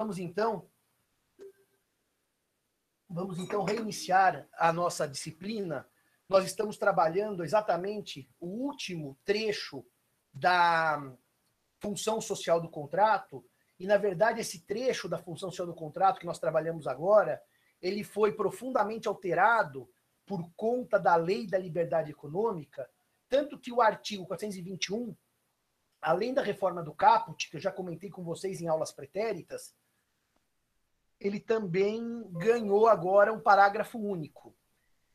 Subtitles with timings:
[0.00, 0.66] Vamos então
[3.06, 5.86] vamos então reiniciar a nossa disciplina.
[6.26, 9.84] Nós estamos trabalhando exatamente o último trecho
[10.32, 11.14] da
[11.80, 13.44] função social do contrato,
[13.78, 17.38] e na verdade esse trecho da função social do contrato que nós trabalhamos agora,
[17.82, 19.86] ele foi profundamente alterado
[20.24, 22.88] por conta da Lei da Liberdade Econômica,
[23.28, 25.14] tanto que o artigo 421,
[26.00, 29.78] além da reforma do caput, que eu já comentei com vocês em aulas pretéritas,
[31.20, 34.56] ele também ganhou agora um parágrafo único.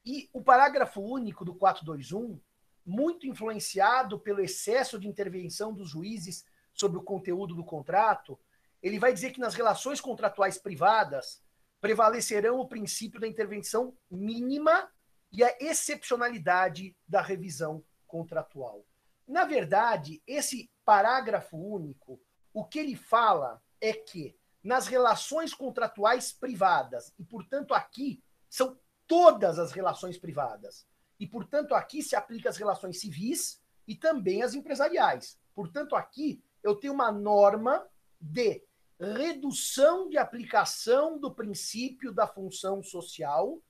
[0.06, 2.40] E o parágrafo único do 421,
[2.86, 8.40] muito influenciado pelo excesso de intervenção dos juízes sobre o conteúdo do contrato,
[8.84, 11.42] ele vai dizer que nas relações contratuais privadas
[11.82, 14.88] prevalecerão o princípio da intervenção mínima
[15.32, 18.86] e a excepcionalidade da revisão contratual.
[19.28, 22.22] Na verdade, esse parágrafo único,
[22.54, 27.14] o que ele fala é que nas relações contratuais privadas.
[27.20, 30.88] E, portanto, aqui são todas as relações privadas.
[31.20, 35.40] E, portanto, aqui se aplica as relações civis e também as empresariais.
[35.54, 37.88] Portanto, aqui eu tenho uma norma
[38.20, 38.64] de
[39.00, 43.62] redução de aplicação do princípio da função social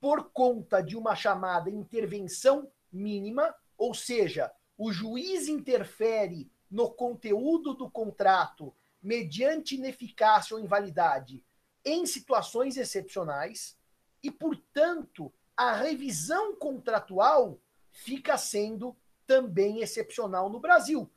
[0.00, 7.90] por conta de uma chamada intervenção mínima, ou seja, o juiz interfere no conteúdo do
[7.90, 8.72] contrato
[9.02, 11.42] mediante ineficácia ou invalidade
[11.84, 13.78] em situações excepcionais
[14.22, 21.10] e, portanto, a revisão contratual fica sendo também excepcional no Brasil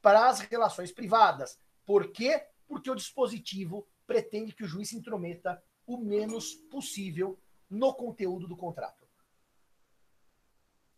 [0.00, 1.58] para as relações privadas.
[1.84, 2.46] Por quê?
[2.66, 8.56] Porque o dispositivo pretende que o juiz se intrometa o menos possível no conteúdo do
[8.56, 9.06] contrato.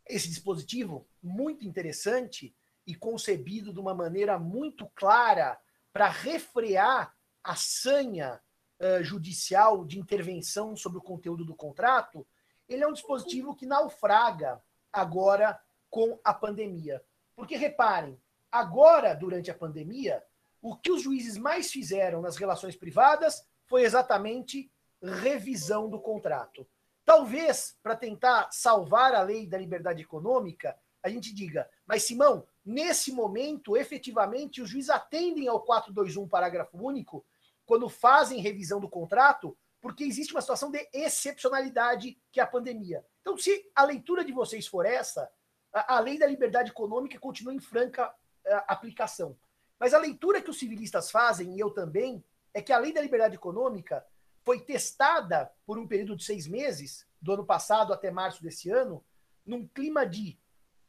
[0.07, 2.55] Esse dispositivo, muito interessante
[2.87, 5.61] e concebido de uma maneira muito clara
[5.93, 8.41] para refrear a sanha
[8.81, 12.27] uh, judicial de intervenção sobre o conteúdo do contrato,
[12.69, 17.03] ele é um dispositivo que naufraga agora com a pandemia.
[17.35, 20.23] Porque reparem, agora, durante a pandemia,
[20.63, 24.71] o que os juízes mais fizeram nas relações privadas foi exatamente
[25.03, 26.67] revisão do contrato.
[27.05, 33.11] Talvez, para tentar salvar a lei da liberdade econômica, a gente diga, mas Simão, Nesse
[33.13, 37.25] momento, efetivamente, os juízes atendem ao 421, parágrafo único,
[37.65, 43.05] quando fazem revisão do contrato, porque existe uma situação de excepcionalidade que é a pandemia.
[43.21, 45.31] Então, se a leitura de vocês for essa,
[45.73, 48.13] a, lei da liberdade econômica continua em franca
[48.45, 49.39] eh, aplicação.
[49.79, 52.23] Mas a leitura que os civilistas fazem, e eu também,
[52.53, 54.05] é que a lei da liberdade econômica
[54.43, 59.05] foi testada por um período de seis meses, do ano passado até março desse ano,
[59.47, 60.39] num clima de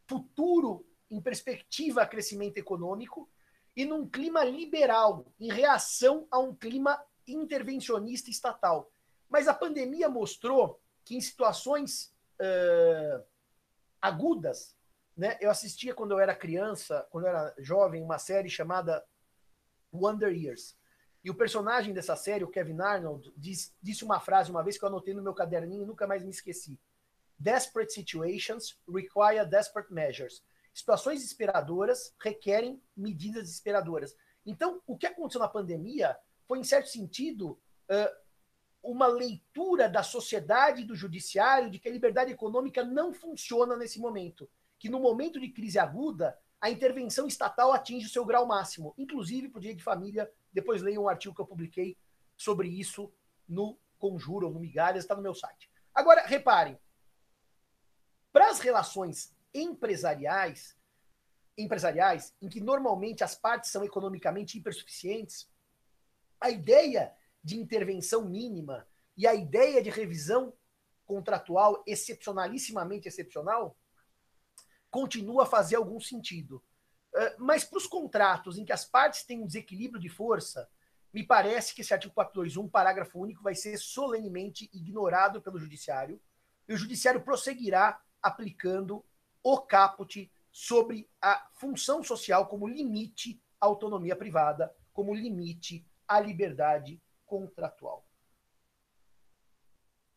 [0.07, 3.29] futuro em perspectiva a crescimento econômico
[3.75, 8.91] e num clima liberal, em reação a um clima intervencionista estatal.
[9.29, 13.23] Mas a pandemia mostrou que em situações uh,
[14.01, 14.75] agudas,
[15.15, 19.03] né, eu assistia quando eu era criança, quando eu era jovem, uma série chamada
[19.93, 20.77] Wonder Years.
[21.23, 24.83] E o personagem dessa série, o Kevin Arnold, diz, disse uma frase uma vez que
[24.83, 26.79] eu anotei no meu caderninho e nunca mais me esqueci.
[27.37, 30.43] Desperate situations require desperate measures.
[30.73, 34.15] Situações desesperadoras requerem medidas desesperadoras.
[34.45, 36.17] Então, o que aconteceu na pandemia
[36.47, 37.59] foi, em certo sentido,
[38.81, 44.49] uma leitura da sociedade do judiciário de que a liberdade econômica não funciona nesse momento.
[44.79, 48.93] Que no momento de crise aguda, a intervenção estatal atinge o seu grau máximo.
[48.97, 51.97] Inclusive, para o Dia de Família, depois leiam um artigo que eu publiquei
[52.37, 53.13] sobre isso
[53.47, 55.69] no Conjuro, no Migalhas, está no meu site.
[55.93, 56.79] Agora, reparem,
[58.31, 60.77] para as relações empresariais,
[61.57, 65.49] empresariais em que normalmente as partes são economicamente hipersuficientes,
[66.39, 67.13] a ideia
[67.43, 70.53] de intervenção mínima e a ideia de revisão
[71.05, 73.77] contratual excepcionalissimamente excepcional
[74.89, 76.63] continua a fazer algum sentido.
[77.37, 80.69] Mas para os contratos em que as partes têm um desequilíbrio de força,
[81.13, 86.21] me parece que esse artigo 421, parágrafo único, vai ser solenemente ignorado pelo Judiciário
[86.67, 89.03] e o Judiciário prosseguirá aplicando
[89.43, 97.01] o caput sobre a função social como limite à autonomia privada, como limite à liberdade
[97.25, 98.05] contratual.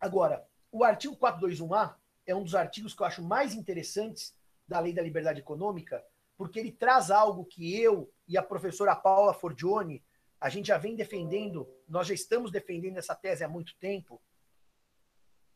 [0.00, 1.94] Agora, o artigo 421A
[2.26, 4.36] é um dos artigos que eu acho mais interessantes
[4.66, 6.04] da Lei da Liberdade Econômica,
[6.36, 10.04] porque ele traz algo que eu e a professora Paula Forgione,
[10.40, 14.20] a gente já vem defendendo, nós já estamos defendendo essa tese há muito tempo,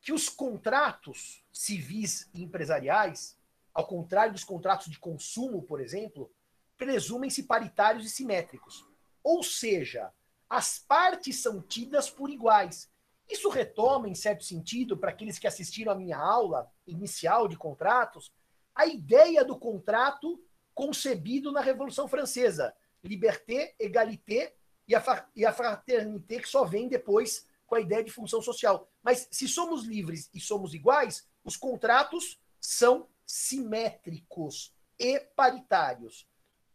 [0.01, 3.38] que os contratos civis e empresariais
[3.73, 6.31] ao contrário dos contratos de consumo, por exemplo,
[6.77, 8.87] presumem-se paritários e simétricos.
[9.23, 10.13] Ou seja,
[10.49, 12.91] as partes são tidas por iguais.
[13.29, 18.33] Isso retoma, em certo sentido, para aqueles que assistiram à minha aula inicial de contratos,
[18.75, 20.43] a ideia do contrato
[20.75, 22.75] concebido na Revolução Francesa.
[23.03, 24.55] Liberté, égalité
[24.87, 28.89] e a, fraternité que só vem depois com a ideia de função social.
[29.03, 36.27] Mas se somos livres e somos iguais, os contratos são simétricos e paritários.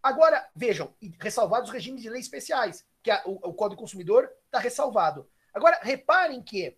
[0.01, 4.59] Agora, vejam, ressalvados os regimes de leis especiais, que a, o, o Código Consumidor está
[4.59, 5.27] ressalvado.
[5.53, 6.77] Agora, reparem que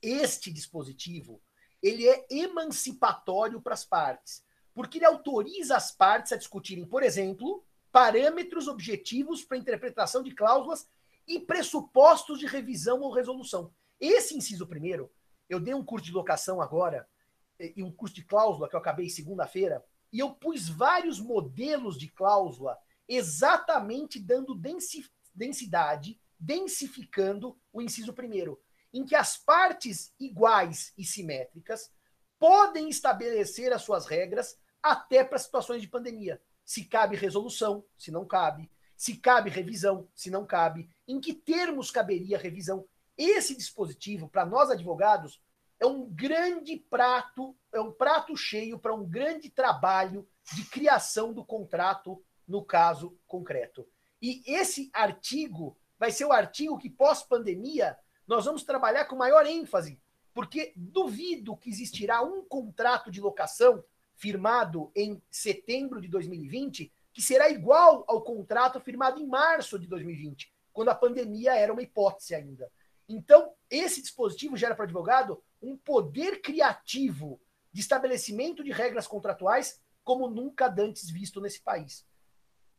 [0.00, 1.42] este dispositivo
[1.82, 7.64] ele é emancipatório para as partes, porque ele autoriza as partes a discutirem, por exemplo,
[7.90, 10.88] parâmetros objetivos para interpretação de cláusulas
[11.26, 13.72] e pressupostos de revisão ou resolução.
[13.98, 15.10] Esse inciso primeiro,
[15.48, 17.08] eu dei um curso de locação agora,
[17.58, 22.08] e um curso de cláusula que eu acabei segunda-feira, e eu pus vários modelos de
[22.08, 24.60] cláusula exatamente dando
[25.34, 28.60] densidade densificando o inciso primeiro,
[28.92, 31.90] em que as partes iguais e simétricas
[32.38, 36.40] podem estabelecer as suas regras até para situações de pandemia.
[36.64, 41.90] Se cabe resolução, se não cabe, se cabe revisão, se não cabe, em que termos
[41.90, 42.86] caberia revisão.
[43.16, 45.40] Esse dispositivo, para nós advogados,
[45.78, 51.44] é um grande prato, é um prato cheio para um grande trabalho de criação do
[51.44, 53.86] contrato no caso concreto.
[54.20, 57.96] E esse artigo vai ser o artigo que, pós-pandemia,
[58.26, 60.00] nós vamos trabalhar com maior ênfase,
[60.32, 63.84] porque duvido que existirá um contrato de locação
[64.14, 70.52] firmado em setembro de 2020 que será igual ao contrato firmado em março de 2020,
[70.70, 72.70] quando a pandemia era uma hipótese ainda.
[73.08, 77.40] Então, esse dispositivo gera para o advogado um poder criativo
[77.72, 82.06] de estabelecimento de regras contratuais como nunca antes visto nesse país.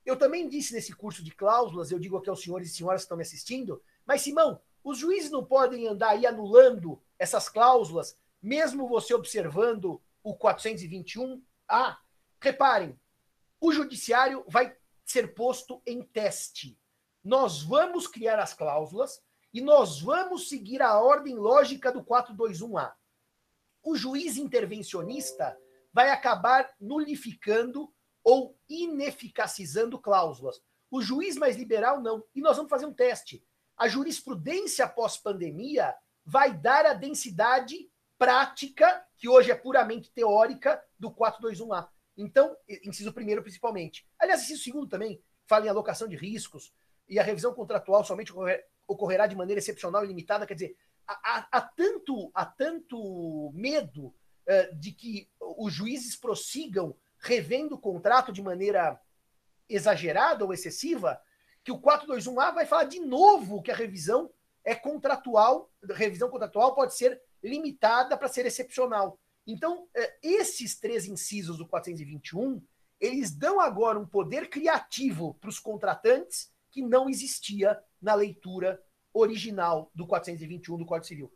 [0.06, 3.06] Eu também disse nesse curso de cláusulas, eu digo aqui aos senhores e senhoras que
[3.06, 8.88] estão me assistindo, mas Simão, os juízes não podem andar aí anulando essas cláusulas, mesmo
[8.88, 11.41] você observando o 421A?
[11.68, 12.00] Ah,
[12.39, 12.97] reparem,
[13.59, 16.80] o judiciário vai ser posto em teste.
[17.21, 19.21] Nós vamos criar as cláusulas
[19.57, 22.94] e nós vamos seguir a ordem lógica do 421A.
[23.81, 25.57] O juiz intervencionista
[25.92, 27.92] vai acabar nulificando
[28.24, 30.62] ou ineficacizando cláusulas.
[30.92, 32.24] O juiz mais liberal, não.
[32.36, 33.44] E nós vamos fazer um teste.
[33.75, 35.92] A jurisprudência pós-pandemia
[36.24, 41.88] vai dar a densidade prática, que hoje é puramente teórica, do 421A.
[42.15, 44.07] Então, inciso primeiro, principalmente.
[44.19, 46.71] Aliás, inciso segundo também, fala em alocação de riscos,
[47.09, 48.31] e a revisão contratual somente
[48.87, 50.45] ocorrerá de maneira excepcional e limitada.
[50.45, 57.75] Quer dizer, há, há, tanto, há tanto medo uh, de que os juízes prossigam revendo
[57.75, 58.99] o contrato de maneira
[59.69, 61.19] exagerada ou excessiva,
[61.63, 64.31] que o 421A vai falar de novo que a revisão
[64.63, 69.19] é contratual, revisão contratual pode ser limitada para ser excepcional.
[69.45, 72.61] Então, é, esses três incisos do 421,
[72.99, 78.79] eles dão agora um poder criativo para os contratantes que não existia na leitura
[79.12, 81.33] original do 421 do Código Civil.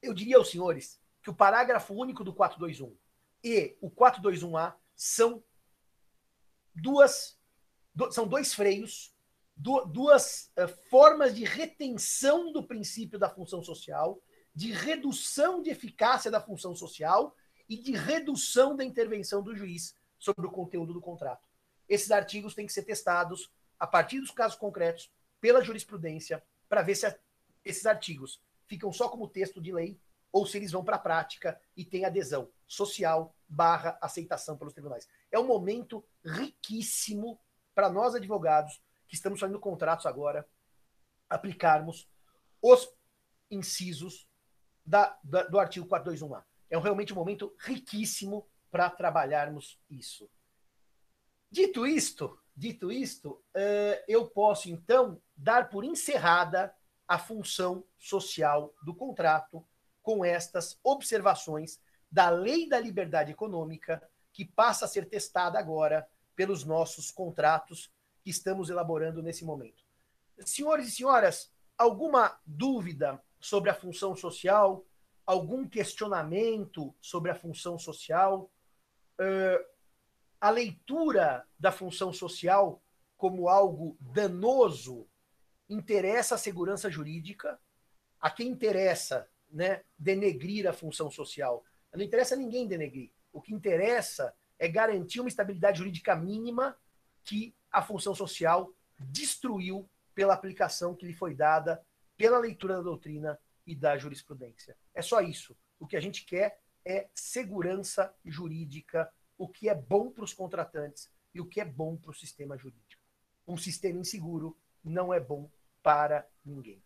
[0.00, 2.96] Eu diria aos senhores que o parágrafo único do 421
[3.42, 5.42] e o 421A são
[6.76, 7.36] duas
[8.12, 9.12] são dois freios,
[9.56, 14.22] duas uh, formas de retenção do princípio da função social,
[14.54, 17.34] de redução de eficácia da função social
[17.68, 21.49] e de redução da intervenção do juiz sobre o conteúdo do contrato.
[21.90, 26.94] Esses artigos têm que ser testados a partir dos casos concretos pela jurisprudência para ver
[26.94, 27.12] se
[27.64, 31.60] esses artigos ficam só como texto de lei ou se eles vão para a prática
[31.76, 35.08] e têm adesão social barra aceitação pelos tribunais.
[35.32, 37.40] É um momento riquíssimo
[37.74, 40.48] para nós advogados que estamos fazendo contratos agora
[41.28, 42.08] aplicarmos
[42.62, 42.88] os
[43.50, 44.28] incisos
[44.86, 46.44] da, da, do artigo 421A.
[46.70, 50.30] É realmente um momento riquíssimo para trabalharmos isso.
[51.50, 56.74] Dito isto, dito isto, uh, eu posso então dar por encerrada
[57.08, 59.66] a função social do contrato
[60.00, 61.80] com estas observações
[62.10, 64.02] da lei da liberdade econômica,
[64.32, 67.92] que passa a ser testada agora pelos nossos contratos
[68.22, 69.84] que estamos elaborando nesse momento.
[70.38, 74.84] Senhores e senhoras, alguma dúvida sobre a função social?
[75.26, 78.50] Algum questionamento sobre a função social?
[79.18, 79.69] Uh,
[80.40, 82.82] a leitura da função social
[83.16, 85.06] como algo danoso
[85.68, 87.60] interessa a segurança jurídica?
[88.20, 91.64] A quem interessa né, denegrir a função social.
[91.92, 93.10] Não interessa ninguém denegrir.
[93.32, 96.76] O que interessa é garantir uma estabilidade jurídica mínima
[97.24, 101.82] que a função social destruiu pela aplicação que lhe foi dada
[102.16, 104.76] pela leitura da doutrina e da jurisprudência.
[104.94, 105.56] É só isso.
[105.78, 111.10] O que a gente quer é segurança jurídica, o que é bom para os contratantes
[111.32, 113.02] e o que é bom para o sistema jurídico.
[113.48, 114.54] Um sistema inseguro
[114.84, 115.50] não é bom
[115.82, 116.84] para ninguém.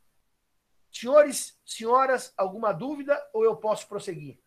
[0.88, 4.38] Senhores, senhoras, alguma dúvida ou eu posso prosseguir?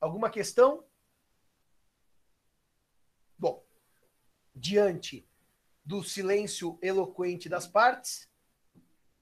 [0.00, 0.84] Alguma questão?
[3.38, 3.64] Bom,
[4.52, 5.24] diante
[5.84, 8.28] do silêncio eloquente das partes,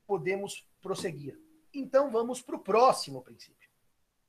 [0.07, 1.39] podemos prosseguir.
[1.75, 3.69] Então vamos para o próximo princípio.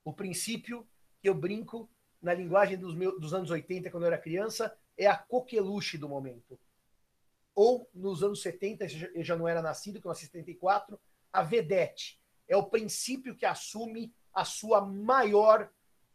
[0.03, 0.85] O princípio
[1.21, 1.89] que eu brinco
[2.23, 6.07] na linguagem dos, meus, dos anos 80, quando eu era criança, é a coqueluche do
[6.07, 6.57] momento.
[7.53, 10.97] Ou nos anos 70, eu já não era nascido, que eu nasci em 74,
[11.31, 12.19] a vedete.
[12.47, 15.69] É o princípio que assume a sua maior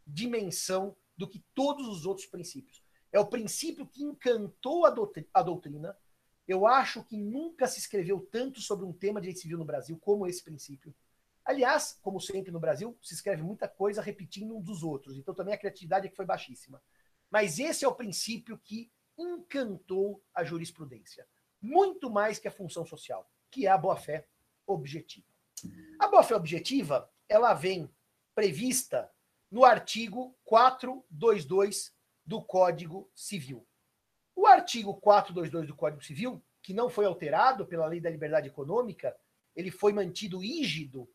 [0.06, 2.82] dimensão do que todos os outros princípios.
[3.12, 5.96] É o princípio que encantou a doutrina.
[6.46, 9.98] Eu acho que nunca se escreveu tanto sobre um tema de direito civil no Brasil
[9.98, 10.94] como esse princípio.
[11.48, 15.16] Aliás, como sempre no Brasil, se escreve muita coisa repetindo um dos outros.
[15.16, 16.78] Então também a criatividade é que foi baixíssima.
[17.30, 21.26] Mas esse é o princípio que encantou a jurisprudência.
[21.58, 24.28] Muito mais que a função social, que é a boa-fé
[24.66, 25.26] objetiva.
[25.98, 27.90] A boa-fé objetiva, ela vem
[28.34, 29.10] prevista
[29.50, 33.66] no artigo 422 do Código Civil.
[34.36, 39.16] O artigo 422 do Código Civil, que não foi alterado pela Lei da Liberdade Econômica,
[39.56, 41.08] ele foi mantido rígido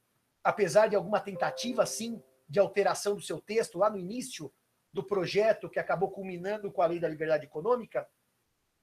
[0.43, 4.53] apesar de alguma tentativa, sim, de alteração do seu texto lá no início
[4.91, 8.07] do projeto que acabou culminando com a Lei da Liberdade Econômica,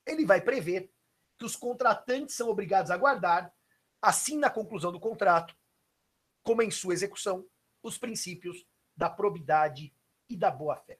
[0.07, 0.91] ele vai prever
[1.39, 3.55] que os contratantes são obrigados a guardar,
[4.03, 5.55] assim na conclusão do contrato,
[6.43, 7.47] como em sua execução,
[7.83, 9.95] os princípios da probidade
[10.29, 10.99] e da boa-fé.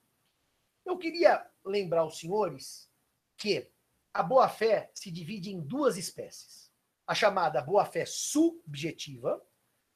[0.85, 2.91] Eu queria lembrar aos senhores
[3.37, 3.71] que
[4.13, 6.71] a boa-fé se divide em duas espécies.
[7.07, 9.45] A chamada boa-fé subjetiva,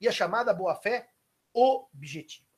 [0.00, 1.08] e a chamada boa-fé
[1.52, 2.48] objetiva.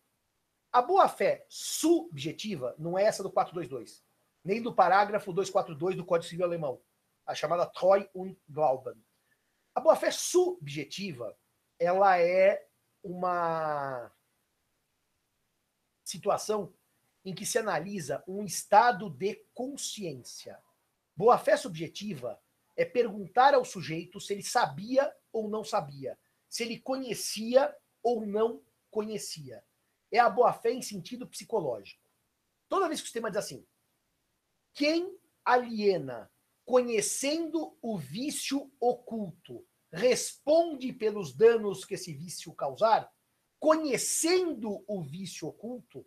[0.73, 4.05] A boa-fé subjetiva não é essa do 422,
[4.45, 6.81] nem do parágrafo 242 do Código Civil Alemão,
[7.25, 8.95] a chamada Treu und Glauben.
[9.75, 11.37] A boa-fé subjetiva,
[11.78, 12.66] ela é
[13.02, 14.11] uma
[16.02, 16.73] situação
[17.25, 20.59] em que se analisa um estado de consciência.
[21.16, 22.40] Boa-fé subjetiva
[22.76, 28.62] é perguntar ao sujeito se ele sabia ou não sabia, se ele conhecia ou não
[28.91, 29.65] conhecia.
[30.11, 32.03] É a boa-fé em sentido psicológico.
[32.69, 33.67] Toda vez que o sistema diz assim,
[34.73, 36.31] quem aliena
[36.65, 43.11] conhecendo o vício oculto responde pelos danos que esse vício causar,
[43.59, 46.05] conhecendo o vício oculto,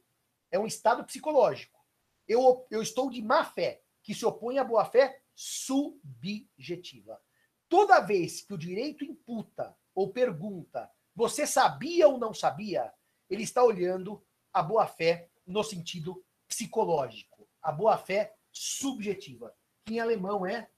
[0.52, 1.80] é um estado psicológico.
[2.28, 7.20] Eu, eu estou de má fé, que se opõe à boa fé subjetiva.
[7.70, 12.92] Toda vez que o direito imputa ou pergunta, você sabia ou não sabia?
[13.30, 20.70] Ele está olhando a boa-fé no sentido psicológico, a boa-fé subjetiva, que em alemão é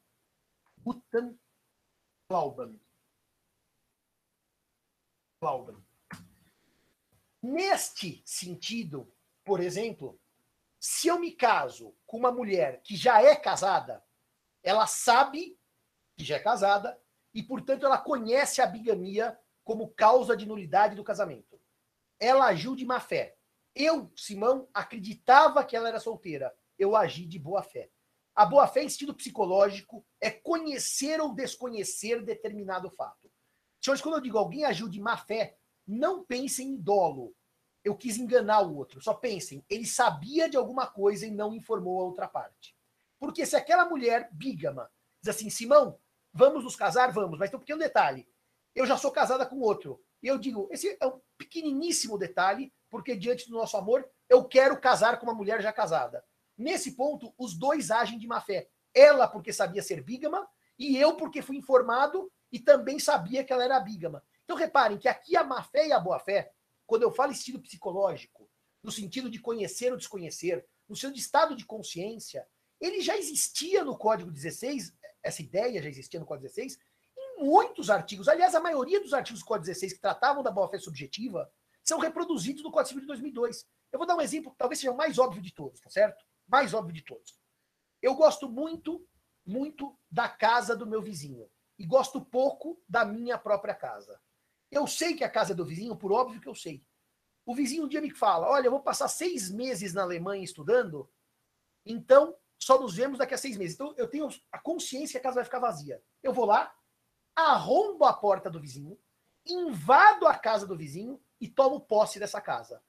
[0.79, 1.39] Guten
[2.29, 2.79] Glauben.
[5.41, 5.77] Glauben.
[7.41, 9.12] Neste sentido,
[9.43, 10.19] por exemplo,
[10.79, 14.03] se eu me caso com uma mulher que já é casada,
[14.62, 15.57] ela sabe
[16.18, 17.00] que já é casada,
[17.34, 21.60] e, portanto, ela conhece a bigamia como causa de nulidade do casamento.
[22.20, 23.36] Ela agiu de má fé.
[23.74, 26.53] Eu, Simão, acreditava que ela era solteira.
[26.77, 27.89] Eu agi de boa fé.
[28.36, 33.32] A boa fé, em sentido psicológico, é conhecer ou desconhecer determinado fato.
[33.82, 37.34] Senhores, quando eu digo alguém agiu de má fé, não pensem em dolo.
[37.84, 39.01] Eu quis enganar o outro.
[39.01, 42.75] Só pensem, ele sabia de alguma coisa e não informou a outra parte.
[43.20, 44.89] Porque se aquela mulher bígama
[45.22, 46.00] diz assim, Simão,
[46.34, 47.12] Vamos nos casar?
[47.12, 47.38] Vamos.
[47.38, 48.28] Mas tem um pequeno detalhe.
[48.74, 50.01] Eu já sou casada com outro.
[50.24, 54.80] E eu digo, esse é um pequeniníssimo detalhe, porque diante do nosso amor, eu quero
[54.80, 56.24] casar com uma mulher já casada.
[56.58, 58.70] Nesse ponto, os dois agem de má fé.
[58.94, 60.48] Ela porque sabia ser bígama,
[60.78, 64.24] e eu porque fui informado e também sabia que ela era bígama.
[64.44, 66.51] Então reparem que aqui a má fé e a boa fé,
[66.86, 68.50] quando eu falo em sentido psicológico,
[68.84, 72.46] no sentido de conhecer ou desconhecer, no de estado de consciência,
[72.80, 76.78] ele já existia no Código 16 essa ideia já existia no Código 16,
[77.18, 78.28] em muitos artigos.
[78.28, 81.51] Aliás, a maioria dos artigos do Código 16 que tratavam da boa-fé subjetiva
[81.84, 83.66] são reproduzidos no Código Civil de 2002.
[83.92, 86.24] Eu vou dar um exemplo que talvez seja o mais óbvio de todos, tá certo?
[86.48, 87.40] Mais óbvio de todos.
[88.01, 89.06] Eu gosto muito,
[89.46, 91.50] muito da casa do meu vizinho.
[91.78, 94.20] E gosto pouco da minha própria casa.
[94.70, 96.86] Eu sei que a casa é do vizinho, por óbvio que eu sei.
[97.46, 101.10] O vizinho um dia me fala: Olha, eu vou passar seis meses na Alemanha estudando,
[101.86, 103.74] então só nos vemos daqui a seis meses.
[103.74, 106.01] Então eu tenho a consciência que a casa vai ficar vazia.
[106.22, 106.72] Eu vou lá,
[107.36, 108.98] arrombo a porta do vizinho,
[109.48, 112.84] invado a casa do vizinho e tomo posse dessa casa.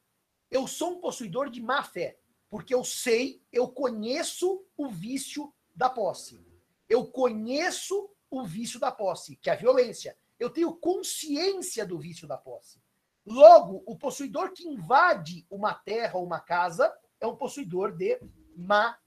[0.50, 2.18] Eu sou um possuidor de má fé,
[2.50, 6.46] porque eu sei, eu conheço o vício da posse.
[6.86, 10.14] Eu conheço o vício da posse, que é a violência.
[10.38, 12.82] Eu tenho consciência do vício da posse.
[13.24, 18.20] Logo, o possuidor que invade uma terra ou uma casa é um possuidor de
[18.54, 18.98] má.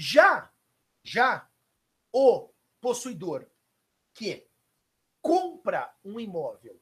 [0.00, 0.48] Já,
[1.02, 1.50] já
[2.12, 2.50] o
[2.80, 3.50] possuidor
[4.14, 4.48] que
[5.20, 6.80] compra um imóvel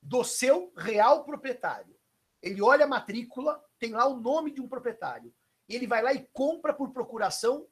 [0.00, 1.94] do seu real proprietário,
[2.40, 5.32] ele olha a matrícula, tem lá o nome de um proprietário,
[5.68, 7.68] ele vai lá e compra por procuração,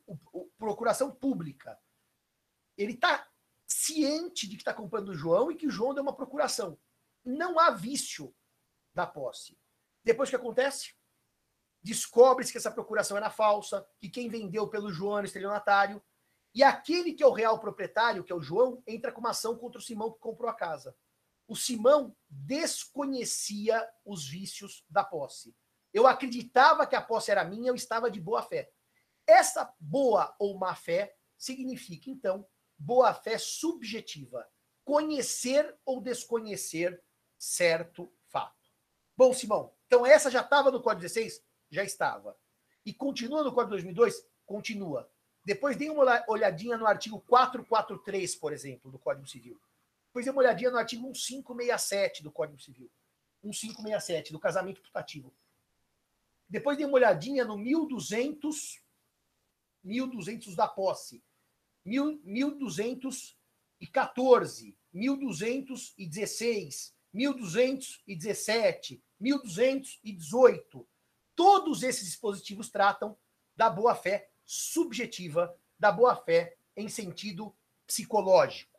[0.59, 1.81] procuração pública.
[2.76, 3.26] Ele está
[3.67, 6.79] ciente de que está comprando o João e que o João deu uma procuração.
[7.25, 8.35] Não há vício
[8.93, 9.59] da posse.
[10.05, 10.95] Depois o que acontece?
[11.83, 16.03] Descobre-se que essa procuração era falsa, que quem vendeu pelo João era estelionatário,
[16.55, 19.57] e aquele que é o real proprietário, que é o João, entra com uma ação
[19.57, 20.97] contra o Simão que comprou a casa.
[21.47, 25.55] O Simão desconhecia os vícios da posse.
[25.93, 28.71] Eu acreditava que a posse era minha, eu estava de boa fé.
[29.27, 32.47] Essa boa ou má fé significa, então,
[32.77, 34.47] boa fé subjetiva.
[34.85, 37.03] Conhecer ou desconhecer
[37.39, 38.71] certo fato.
[39.17, 41.43] Bom, Simão, então essa já estava no Código 16?
[41.71, 42.37] Já estava.
[42.85, 44.27] E continua no Código 2002?
[44.45, 45.09] Continua.
[45.45, 49.61] Depois dê uma olhadinha no artigo 443, por exemplo, do Código Civil.
[50.07, 52.91] Depois dê uma olhadinha no artigo 1567 do Código Civil.
[53.43, 55.35] 1567, do casamento putativo.
[56.49, 58.83] Depois dê uma olhadinha no 1200,
[59.85, 61.23] 1200 da posse.
[61.85, 70.89] 1214, 1216, 1217, 1218.
[71.41, 73.17] Todos esses dispositivos tratam
[73.57, 77.57] da boa-fé subjetiva, da boa-fé em sentido
[77.87, 78.79] psicológico.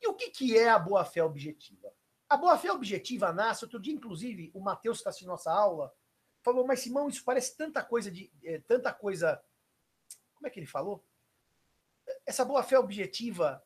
[0.00, 1.94] E o que, que é a boa-fé objetiva?
[2.28, 5.94] A boa-fé objetiva nasce, outro dia, inclusive, o Matheus que está assistindo nossa aula,
[6.42, 8.32] falou, mas Simão, isso parece tanta coisa de.
[8.42, 9.40] É, tanta coisa.
[10.34, 11.04] Como é que ele falou?
[12.26, 13.64] essa boa-fé objetiva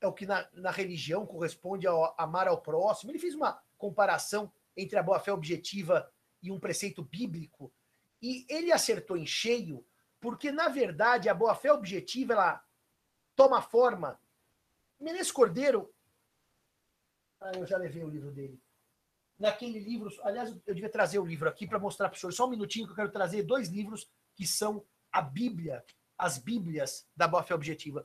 [0.00, 3.10] é o que na, na religião corresponde ao amar ao próximo.
[3.10, 6.08] Ele fez uma comparação entre a boa-fé objetiva
[6.42, 7.72] e um preceito bíblico,
[8.20, 9.84] e ele acertou em cheio,
[10.20, 12.64] porque, na verdade, a boa-fé objetiva ela
[13.36, 14.20] toma forma.
[14.98, 15.94] Menezes Cordeiro.
[17.40, 18.60] Ah, eu já levei o livro dele.
[19.38, 22.32] Naquele livro, aliás, eu devia trazer o livro aqui para mostrar para o senhor.
[22.32, 25.84] Só um minutinho que eu quero trazer dois livros que são a Bíblia
[26.18, 28.04] as Bíblias da boa fé objetiva.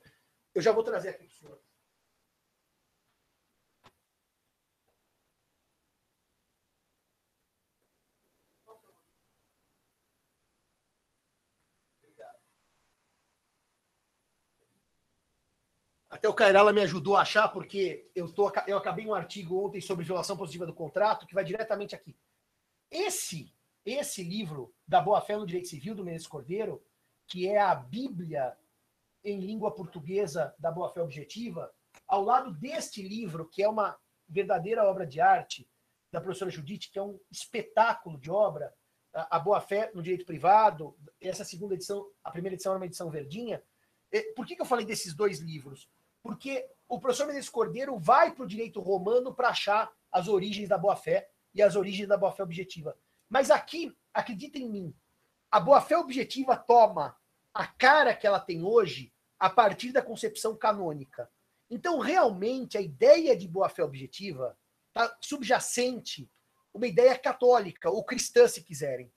[0.53, 1.59] Eu já vou trazer aqui para o senhor.
[16.23, 19.81] Até o Cairala me ajudou a achar, porque eu, tô, eu acabei um artigo ontem
[19.81, 22.15] sobre violação positiva do contrato, que vai diretamente aqui.
[22.89, 23.53] Esse,
[23.85, 26.81] esse livro da boa-fé no direito civil, do Menezes Cordeiro,
[27.27, 28.57] que é a Bíblia
[29.21, 31.69] em língua portuguesa da Boa Fé Objetiva,
[32.07, 35.69] ao lado deste livro, que é uma verdadeira obra de arte
[36.09, 38.73] da professora Judite, que é um espetáculo de obra,
[39.13, 43.09] a Boa Fé no Direito Privado, essa segunda edição, a primeira edição era uma edição
[43.09, 43.61] verdinha.
[44.37, 45.89] Por que, que eu falei desses dois livros?
[46.23, 50.77] Porque o professor Menezes Cordeiro vai para o direito romano para achar as origens da
[50.77, 52.97] Boa Fé e as origens da Boa Fé Objetiva.
[53.29, 54.95] Mas aqui, acredita em mim,
[55.51, 57.15] a boa-fé objetiva toma
[57.53, 61.29] a cara que ela tem hoje a partir da concepção canônica.
[61.69, 64.57] Então, realmente, a ideia de boa-fé objetiva
[64.87, 66.29] está subjacente
[66.73, 69.11] uma ideia católica, ou cristã, se quiserem,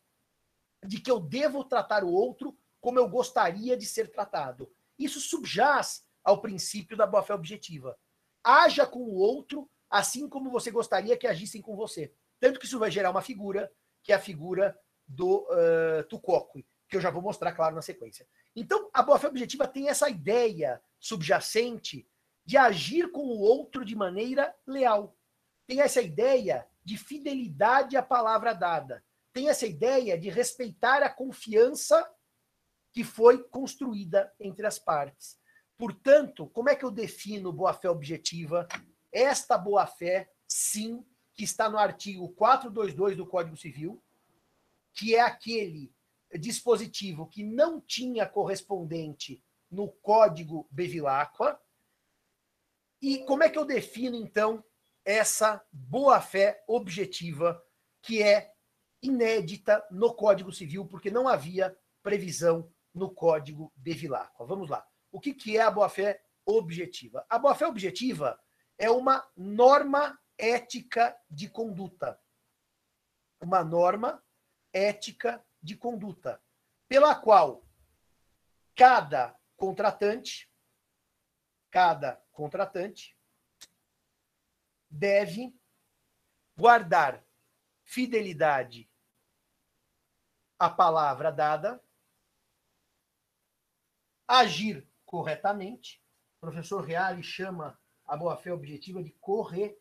[0.85, 4.71] de que eu devo tratar o outro como eu gostaria de ser tratado.
[4.99, 7.97] Isso subjaz ao princípio da boa-fé objetiva.
[8.43, 12.12] Haja com o outro assim como você gostaria que agissem com você.
[12.41, 13.71] Tanto que isso vai gerar uma figura,
[14.03, 18.27] que é a figura do uh, Tukokui, que eu já vou mostrar, claro, na sequência.
[18.57, 22.05] Então, a boa-fé objetiva tem essa ideia subjacente
[22.45, 25.17] de agir com o outro de maneira leal.
[25.65, 29.05] Tem essa ideia de fidelidade à palavra dada.
[29.33, 32.05] Tem essa ideia de respeitar a confiança
[32.93, 35.39] que foi construída entre as partes.
[35.79, 38.67] Portanto, como é que eu defino boa-fé objetiva?
[39.12, 44.03] Esta boa-fé, sim, que está no artigo 422 do Código Civil,
[44.95, 45.95] que é aquele
[46.39, 51.61] dispositivo que não tinha correspondente no código Bevilacqua.
[53.01, 54.65] E como é que eu defino, então,
[55.05, 57.62] essa boa-fé objetiva
[58.03, 58.53] que é
[59.03, 64.47] inédita no Código Civil, porque não havia previsão no Código Bevilacqua?
[64.47, 64.87] Vamos lá.
[65.17, 67.25] O que, que é a boa-fé objetiva.
[67.31, 68.39] A boa-fé objetiva
[68.77, 72.21] é uma norma ética de conduta.
[73.41, 74.23] Uma norma
[74.75, 76.39] ética de conduta,
[76.87, 77.67] pela qual
[78.75, 80.53] cada contratante,
[81.71, 83.19] cada contratante
[84.91, 85.59] deve
[86.55, 87.25] guardar
[87.85, 88.87] fidelidade
[90.59, 91.83] à palavra dada,
[94.29, 96.03] agir corretamente.
[96.37, 99.81] O professor Reale chama a boa-fé objetiva de corretezza,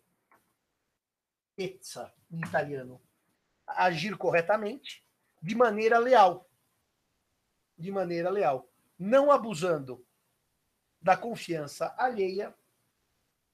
[2.31, 3.01] em italiano.
[3.67, 5.05] Agir corretamente,
[5.41, 6.49] de maneira leal.
[7.77, 8.71] De maneira leal.
[8.97, 10.07] Não abusando
[11.01, 12.55] da confiança alheia,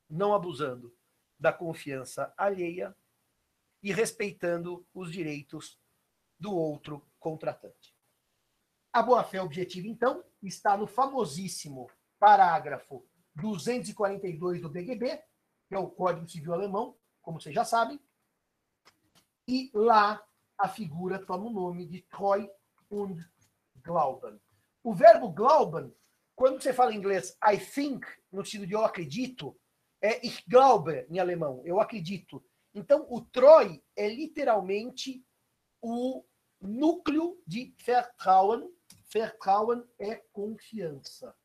[0.07, 0.95] não abusando
[1.39, 2.95] da confiança alheia
[3.81, 5.81] e respeitando os direitos
[6.39, 7.95] do outro contratante.
[8.93, 15.23] A boa-fé objetiva, então, está no famosíssimo parágrafo 242 do BGB,
[15.67, 17.99] que é o Código Civil Alemão, como vocês já sabem,
[19.47, 20.21] e lá
[20.57, 22.49] a figura toma o nome de Treu
[22.89, 23.21] und
[23.83, 24.39] Glauben.
[24.83, 25.93] O verbo Glauben,
[26.35, 29.57] quando você fala em inglês I think, no sentido de eu acredito,
[30.01, 32.43] é ich glaube em alemão, eu acredito.
[32.73, 35.25] Então, o Treu é literalmente
[35.81, 36.23] o
[36.59, 38.69] núcleo de Vertrauen.
[39.11, 41.35] Vertrauen é confiança.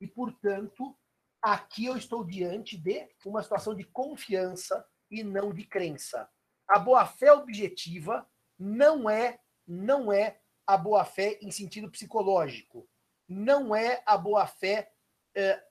[0.00, 0.96] E, portanto,
[1.40, 6.28] aqui eu estou diante de uma situação de confiança e não de crença.
[6.66, 12.88] A boa-fé objetiva não é não é a boa-fé em sentido psicológico.
[13.26, 14.92] Não é a boa-fé
[15.34, 15.64] é,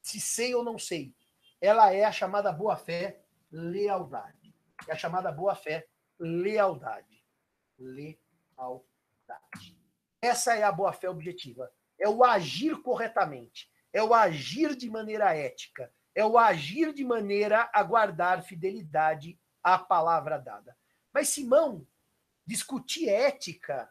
[0.00, 1.14] se sei ou não sei.
[1.60, 4.54] Ela é a chamada boa-fé lealdade.
[4.88, 5.86] É a chamada boa-fé
[6.18, 7.22] lealdade.
[7.78, 9.79] Lealdade.
[10.22, 11.70] Essa é a boa-fé objetiva.
[11.98, 17.68] É o agir corretamente é o agir de maneira ética, é o agir de maneira
[17.72, 20.76] a guardar fidelidade à palavra dada.
[21.12, 21.86] Mas Simão,
[22.46, 23.88] discutir ética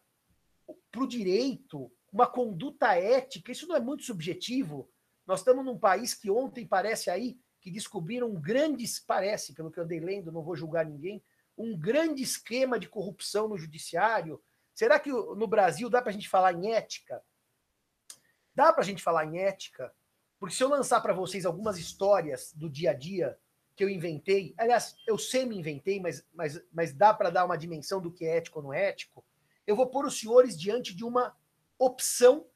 [0.92, 4.90] para o direito, uma conduta ética, isso não é muito subjetivo.
[5.26, 9.80] Nós estamos num país que ontem parece aí que descobriram um grande, parece, pelo que
[9.80, 11.22] eu andei lendo, não vou julgar ninguém,
[11.58, 14.42] um grande esquema de corrupção no judiciário.
[14.80, 17.22] Será que no Brasil dá para a gente falar em ética?
[18.56, 19.94] Dá para a gente falar em ética?
[20.40, 23.38] Porque se eu lançar para vocês algumas histórias do dia a dia
[23.76, 28.10] que eu inventei, aliás, eu semi-inventei, mas, mas, mas dá para dar uma dimensão do
[28.10, 29.22] que é ético ou não é ético,
[29.68, 31.36] eu vou pôr os senhores diante de uma
[31.78, 32.48] opção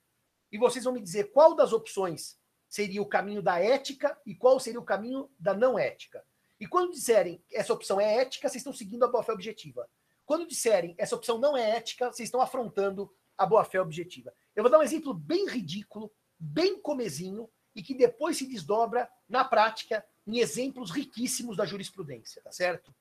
[0.49, 4.61] e vocês vão me dizer qual das opções seria o caminho da ética e qual
[4.61, 6.23] seria o caminho da não ética.
[6.57, 9.89] E quando disserem essa opção é ética, vocês estão seguindo a boa-fé objetiva.
[10.25, 14.33] Quando disserem essa opção não é ética, vocês estão afrontando a boa-fé objetiva.
[14.55, 19.43] Eu vou dar um exemplo bem ridículo, bem comezinho, e que depois se desdobra na
[19.43, 22.95] prática em exemplos riquíssimos da jurisprudência, tá certo?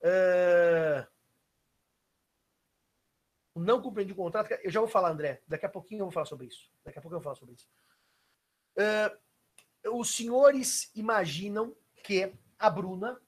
[0.00, 1.06] Uh...
[3.54, 4.52] Não compreendi o contrato.
[4.62, 5.42] Eu já vou falar, André.
[5.46, 6.70] Daqui a pouquinho eu vou falar sobre isso.
[6.84, 7.68] Daqui a pouco eu vou falar sobre isso.
[8.76, 9.28] Uh...
[9.98, 13.20] Os senhores imaginam que a Bruna,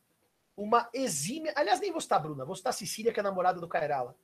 [0.63, 1.53] uma exímia.
[1.57, 3.69] Aliás, nem vou citar a Bruna, vou citar a Cecília, que é a namorada do
[3.69, 4.17] Cairala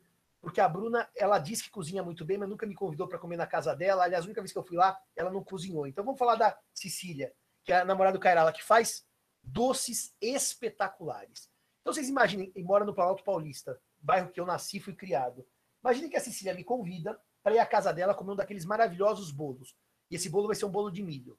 [0.47, 3.37] porque a Bruna, ela diz que cozinha muito bem, mas nunca me convidou para comer
[3.37, 4.05] na casa dela.
[4.05, 5.89] Aliás, a única vez que eu fui lá, ela não cozinhou.
[5.89, 7.33] Então vamos falar da Cecília,
[7.65, 9.05] que é a namorada do Cairala, que faz
[9.43, 11.51] doces espetaculares.
[11.81, 15.45] Então vocês imaginem, e mora no Planalto Paulista, bairro que eu nasci e fui criado.
[15.83, 19.33] Imaginem que a Cecília me convida para ir à casa dela comer um daqueles maravilhosos
[19.33, 19.77] bolos.
[20.09, 21.37] E esse bolo vai ser um bolo de milho.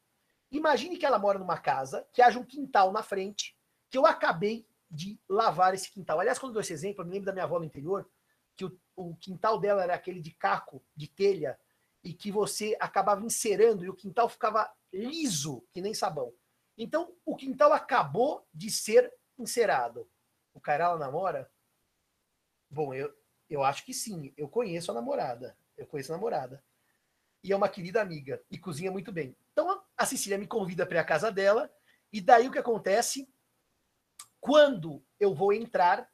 [0.51, 3.57] Imagine que ela mora numa casa, que haja um quintal na frente,
[3.89, 6.19] que eu acabei de lavar esse quintal.
[6.19, 8.10] Aliás, quando dou esse exemplo, eu me lembro da minha avó no interior,
[8.56, 11.60] que o, o quintal dela era aquele de caco, de telha,
[12.04, 16.34] e que você acabava encerando e o quintal ficava liso, que nem sabão.
[16.78, 20.10] Então, o quintal acabou de ser encerado.
[20.54, 21.52] O Cairala namora?
[22.69, 23.13] Bom, eu,
[23.50, 24.34] eu acho que sim.
[24.38, 25.58] Eu conheço a namorada.
[25.76, 26.63] Eu conheço a namorada.
[27.43, 28.41] E é uma querida amiga.
[28.50, 29.36] E cozinha muito bem.
[29.52, 31.71] Então, a Cecília me convida para a casa dela.
[32.13, 33.28] E daí o que acontece?
[34.47, 36.10] Quando eu vou entrar,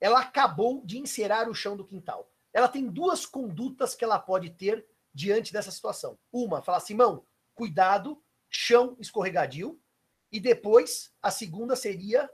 [0.00, 2.30] ela acabou de encerar o chão do quintal.
[2.52, 6.16] Ela tem duas condutas que ela pode ter diante dessa situação.
[6.32, 9.82] Uma, falar Simão, cuidado, chão escorregadio.
[10.30, 12.30] E depois, a segunda seria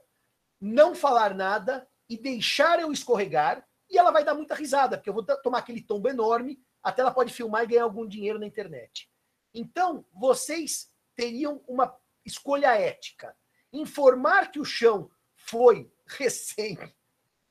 [0.61, 3.67] não falar nada e deixar eu escorregar.
[3.89, 7.11] E ela vai dar muita risada, porque eu vou tomar aquele tombo enorme, até ela
[7.11, 9.11] pode filmar e ganhar algum dinheiro na internet.
[9.55, 13.35] Então, vocês teriam uma escolha ética.
[13.73, 15.11] Informar que o chão
[15.49, 16.79] foi recém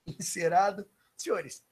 [0.06, 0.88] encerado.
[1.16, 1.66] Senhores,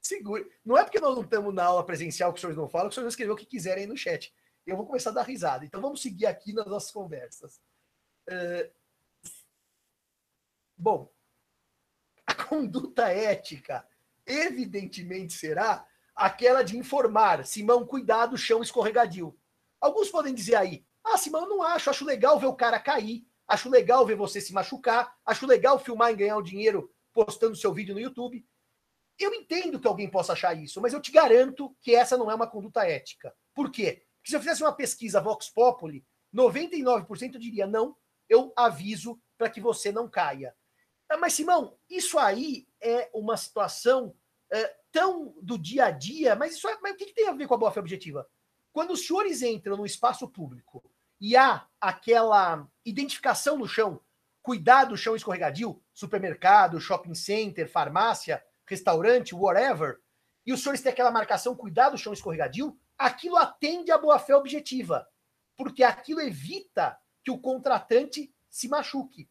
[0.00, 0.48] segure.
[0.64, 2.90] Não é porque nós não estamos na aula presencial que os senhores não falam, que
[2.90, 4.32] os senhores escrever o que quiserem aí no chat.
[4.64, 5.64] eu vou começar a dar risada.
[5.64, 7.60] Então vamos seguir aqui nas nossas conversas.
[8.28, 8.70] Uh,
[10.76, 11.12] bom,
[12.24, 13.86] a conduta ética,
[14.24, 19.36] evidentemente, será aquela de informar, Simão, cuidado, chão escorregadio.
[19.80, 23.26] Alguns podem dizer aí, ah, Simão, eu não acho, acho legal ver o cara cair,
[23.52, 27.72] acho legal ver você se machucar, acho legal filmar e ganhar o dinheiro postando seu
[27.72, 28.46] vídeo no YouTube.
[29.18, 32.34] Eu entendo que alguém possa achar isso, mas eu te garanto que essa não é
[32.34, 33.34] uma conduta ética.
[33.54, 34.04] Por quê?
[34.16, 36.02] Porque se eu fizesse uma pesquisa Vox Populi,
[36.34, 37.94] 99% diria não,
[38.26, 40.56] eu aviso para que você não caia.
[41.10, 44.16] Ah, mas, Simão, isso aí é uma situação
[44.50, 47.32] é, tão do dia a dia, mas isso é, mas o que, que tem a
[47.32, 48.26] ver com a boa-fé objetiva?
[48.72, 50.82] Quando os senhores entram no espaço público
[51.22, 54.00] e há aquela identificação no chão,
[54.42, 60.00] cuidado, chão escorregadio, supermercado, shopping center, farmácia, restaurante, whatever,
[60.44, 65.08] e os senhores têm aquela marcação, cuidado, chão escorregadio, aquilo atende à boa-fé objetiva,
[65.56, 69.30] porque aquilo evita que o contratante se machuque.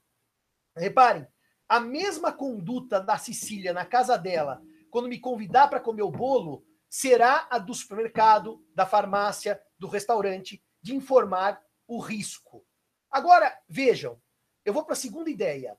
[0.78, 1.28] Reparem,
[1.68, 6.66] a mesma conduta da Cecília na casa dela, quando me convidar para comer o bolo,
[6.90, 12.66] será a do supermercado, da farmácia, do restaurante, de informar o risco.
[13.12, 14.18] Agora, vejam,
[14.64, 15.78] eu vou para a segunda ideia.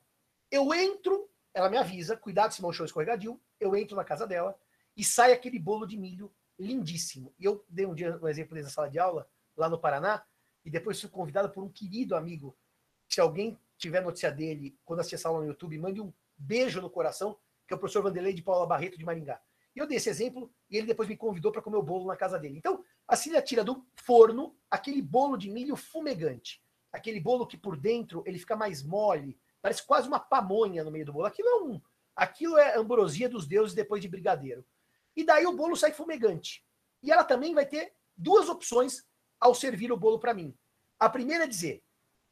[0.50, 4.54] Eu entro, ela me avisa, cuidado, Simão Show escorregadio, eu entro na casa dela
[4.94, 7.34] e sai aquele bolo de milho lindíssimo.
[7.38, 10.22] E eu dei um dia um exemplo na sala de aula, lá no Paraná,
[10.62, 12.54] e depois fui convidado por um querido amigo.
[13.08, 16.90] Se alguém tiver notícia dele, quando assistir essa aula no YouTube, mande um beijo no
[16.90, 19.40] coração, que é o professor Vanderlei de Paula Barreto de Maringá.
[19.74, 22.38] Eu dei esse exemplo e ele depois me convidou para comer o bolo na casa
[22.38, 22.58] dele.
[22.58, 26.62] Então, a Cília tira do forno aquele bolo de milho fumegante.
[26.92, 31.06] Aquele bolo que por dentro ele fica mais mole, parece quase uma pamonha no meio
[31.06, 31.24] do bolo.
[31.24, 31.80] Aquilo é um,
[32.14, 34.64] aquilo é ambrosia dos deuses depois de brigadeiro.
[35.16, 36.64] E daí o bolo sai fumegante.
[37.02, 39.06] E ela também vai ter duas opções
[39.40, 40.54] ao servir o bolo para mim.
[40.98, 41.82] A primeira é dizer: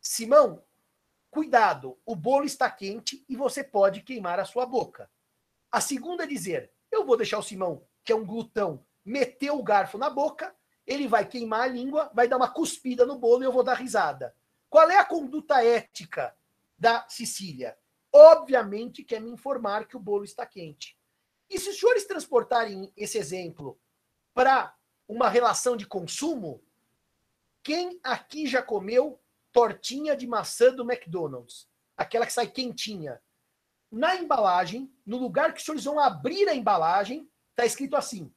[0.00, 0.62] Simão,
[1.31, 5.11] cuidado, o bolo está quente e você pode queimar a sua boca.
[5.72, 9.62] A segunda é dizer: eu vou deixar o Simão, que é um glutão, meter o
[9.62, 10.55] garfo na boca,
[10.87, 13.74] ele vai queimar a língua, vai dar uma cuspida no bolo e eu vou dar
[13.74, 14.35] risada.
[14.68, 16.35] Qual é a conduta ética
[16.79, 17.76] da Sicília?
[18.12, 20.98] Obviamente quer me informar que o bolo está quente.
[21.48, 23.79] E se os senhores transportarem esse exemplo
[24.35, 24.74] para
[25.07, 26.62] uma relação de consumo,
[27.62, 29.20] quem aqui já comeu
[29.53, 31.68] tortinha de maçã do McDonald's?
[31.96, 33.20] Aquela que sai quentinha
[33.90, 38.33] na embalagem, no lugar que os senhores vão abrir a embalagem, está escrito assim: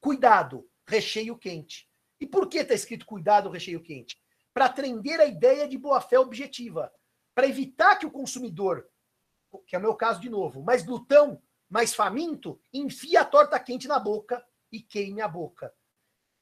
[0.00, 1.88] cuidado, recheio quente.
[2.20, 4.20] E por que está escrito cuidado, recheio quente?
[4.52, 6.92] Para atender a ideia de boa-fé objetiva.
[7.34, 8.86] Para evitar que o consumidor,
[9.66, 13.88] que é o meu caso de novo, mais glutão, mais faminto, enfie a torta quente
[13.88, 15.74] na boca e queime a boca.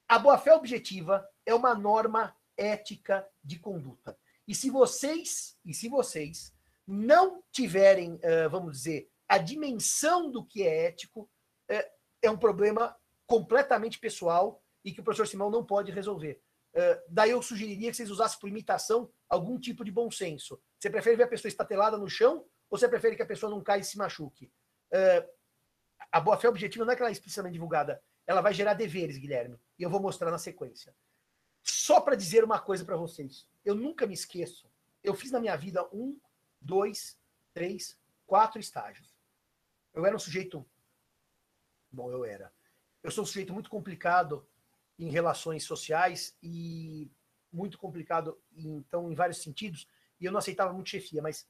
[0.09, 4.19] A boa-fé objetiva é uma norma ética de conduta.
[4.47, 6.53] E se vocês, e se vocês
[6.91, 8.19] não tiverem,
[8.51, 11.31] vamos dizer, a dimensão do que é ético,
[12.21, 16.43] é um problema completamente pessoal e que o professor Simão não pode resolver.
[17.09, 20.61] Daí eu sugeriria que vocês usassem por imitação algum tipo de bom senso.
[20.79, 23.63] Você prefere ver a pessoa estatelada no chão ou você prefere que a pessoa não
[23.63, 24.53] caia e se machuque?
[26.11, 29.57] A boa-fé objetiva não é que ela é explicitamente divulgada, ela vai gerar deveres, Guilherme,
[29.79, 30.93] e eu vou mostrar na sequência.
[31.63, 34.69] Só para dizer uma coisa para vocês, eu nunca me esqueço,
[35.05, 36.19] eu fiz na minha vida um
[36.61, 37.19] dois,
[37.53, 39.15] três, quatro estágios.
[39.95, 40.65] Eu era um sujeito.
[41.91, 42.53] Bom, eu era.
[43.03, 44.47] Eu sou um sujeito muito complicado
[44.99, 47.11] em relações sociais e
[47.53, 49.89] muito complicado, então, em vários sentidos,
[50.21, 51.49] e eu não aceitava muito chefia, mas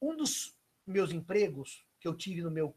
[0.00, 0.56] um dos
[0.86, 2.74] meus empregos que eu tive no meu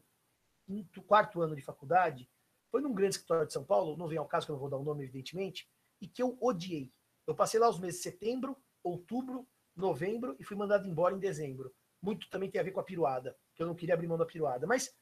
[0.66, 2.28] quinto, quarto ano de faculdade
[2.70, 4.70] foi num grande escritório de São Paulo, não vem ao caso que eu não vou
[4.70, 5.68] dar o nome, evidentemente,
[6.00, 6.92] e que eu odiei.
[7.26, 11.74] Eu passei lá os meses de setembro, outubro, novembro e fui mandado embora em dezembro.
[12.00, 14.26] Muito também tem a ver com a piruada, que eu não queria abrir mão da
[14.26, 14.66] piruada.
[14.66, 14.94] Mas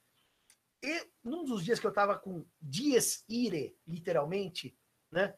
[0.83, 4.77] e, num dos dias que eu estava com dias ire, literalmente,
[5.11, 5.37] né?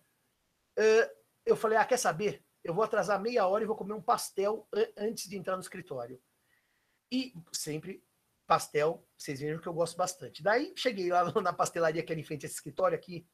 [1.45, 2.45] Eu falei, ah, quer saber?
[2.63, 6.23] Eu vou atrasar meia hora e vou comer um pastel antes de entrar no escritório.
[7.11, 8.05] E sempre
[8.47, 10.43] pastel, vocês vejam que eu gosto bastante.
[10.43, 13.27] Daí cheguei lá na pastelaria que era em frente a esse escritório aqui,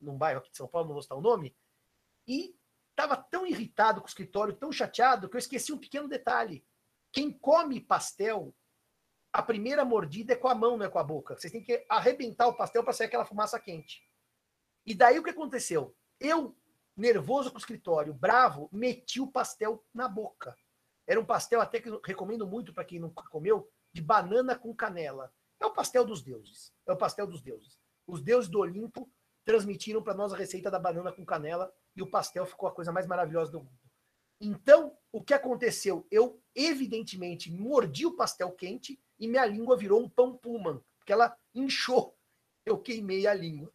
[0.00, 1.54] num bairro aqui de São Paulo, não vou citar o nome,
[2.26, 2.56] e
[2.94, 6.64] Estava tão irritado com o escritório, tão chateado, que eu esqueci um pequeno detalhe.
[7.12, 8.54] Quem come pastel,
[9.32, 11.36] a primeira mordida é com a mão, não é com a boca.
[11.36, 14.00] Vocês têm que arrebentar o pastel para sair aquela fumaça quente.
[14.86, 15.96] E daí o que aconteceu?
[16.20, 16.56] Eu,
[16.96, 20.56] nervoso com o escritório, bravo, meti o pastel na boca.
[21.04, 24.72] Era um pastel até que eu recomendo muito para quem não comeu, de banana com
[24.72, 25.32] canela.
[25.58, 26.72] É o pastel dos deuses.
[26.86, 27.76] É o pastel dos deuses.
[28.06, 29.10] Os deuses do Olimpo
[29.44, 32.92] transmitiram para nós a receita da banana com canela e o pastel ficou a coisa
[32.92, 33.78] mais maravilhosa do mundo.
[34.40, 36.06] Então, o que aconteceu?
[36.10, 41.36] Eu, evidentemente, mordi o pastel quente e minha língua virou um pão pullman, porque ela
[41.54, 42.16] inchou.
[42.66, 43.72] Eu queimei a língua.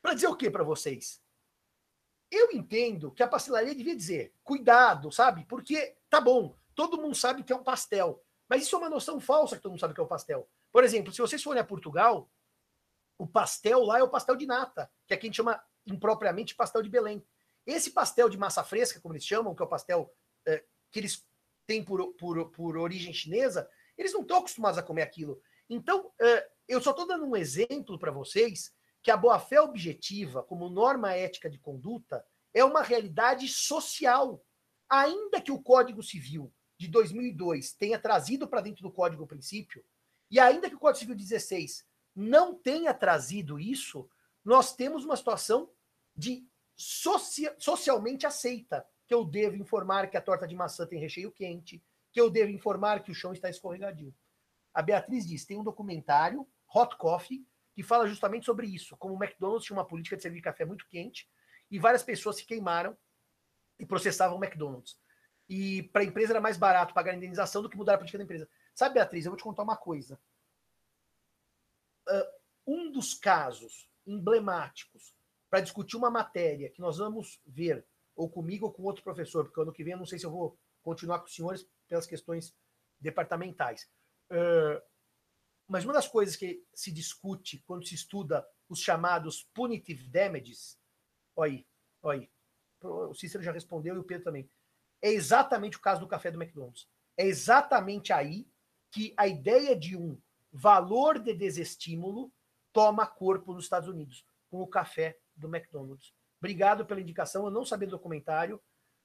[0.00, 1.20] Para dizer o que para vocês?
[2.30, 5.44] Eu entendo que a pastelaria devia dizer, cuidado, sabe?
[5.46, 9.18] Porque tá bom, todo mundo sabe que é um pastel, mas isso é uma noção
[9.18, 10.48] falsa que todo mundo sabe que é um pastel.
[10.70, 12.30] Por exemplo, se vocês forem a Portugal,
[13.18, 16.82] o pastel lá é o pastel de nata, que aqui a gente chama impropriamente pastel
[16.82, 17.24] de Belém.
[17.68, 20.10] Esse pastel de massa fresca, como eles chamam, que é o pastel
[20.46, 21.22] é, que eles
[21.66, 25.38] têm por, por, por origem chinesa, eles não estão acostumados a comer aquilo.
[25.68, 30.70] Então, é, eu só estou dando um exemplo para vocês que a boa-fé objetiva, como
[30.70, 34.42] norma ética de conduta, é uma realidade social.
[34.88, 39.84] Ainda que o Código Civil de 2002 tenha trazido para dentro do Código o princípio,
[40.30, 44.08] e ainda que o Código Civil 16 não tenha trazido isso,
[44.42, 45.70] nós temos uma situação
[46.16, 51.32] de socia socialmente aceita, que eu devo informar que a torta de maçã tem recheio
[51.32, 54.14] quente, que eu devo informar que o chão está escorregadio.
[54.72, 59.22] A Beatriz diz: tem um documentário, Hot Coffee, que fala justamente sobre isso, como o
[59.22, 61.28] McDonald's tinha uma política de servir café muito quente
[61.68, 62.96] e várias pessoas se queimaram
[63.78, 64.96] e processavam o McDonald's.
[65.48, 68.18] E para a empresa era mais barato pagar a indenização do que mudar a política
[68.18, 68.48] da empresa.
[68.74, 70.20] Sabe, Beatriz, eu vou te contar uma coisa.
[72.08, 75.17] Uh, um dos casos emblemáticos
[75.50, 79.60] para discutir uma matéria que nós vamos ver, ou comigo ou com outro professor, porque
[79.60, 82.54] ano que vem eu não sei se eu vou continuar com os senhores pelas questões
[83.00, 83.88] departamentais.
[84.30, 84.80] Uh,
[85.66, 90.78] mas uma das coisas que se discute quando se estuda os chamados punitive damages,
[91.36, 91.66] olha aí,
[92.02, 92.30] olha aí,
[92.82, 94.50] o Cícero já respondeu e o Pedro também,
[95.00, 96.88] é exatamente o caso do café do McDonald's.
[97.16, 98.48] É exatamente aí
[98.90, 100.20] que a ideia de um
[100.52, 102.32] valor de desestímulo
[102.72, 106.12] toma corpo nos Estados Unidos, com o café do McDonald's.
[106.40, 108.60] Obrigado pela indicação, eu não sabia do documentário.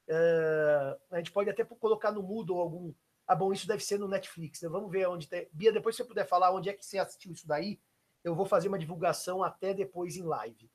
[0.08, 2.94] Uh, a gente pode até colocar no Moodle algum
[3.26, 4.62] ah, bom, isso deve ser no Netflix.
[4.62, 4.70] Né?
[4.70, 5.48] Vamos ver onde tem.
[5.54, 7.80] Bia, depois se você puder falar onde é que você assistiu isso daí,
[8.24, 10.70] eu vou fazer uma divulgação até depois em live.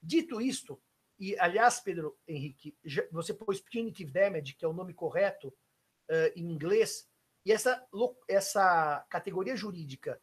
[0.00, 0.80] Dito isto,
[1.18, 2.76] e aliás, Pedro Henrique,
[3.10, 7.08] você pôs punitive damage, que é o nome correto uh, em inglês,
[7.44, 7.84] e essa,
[8.28, 10.20] essa categoria jurídica.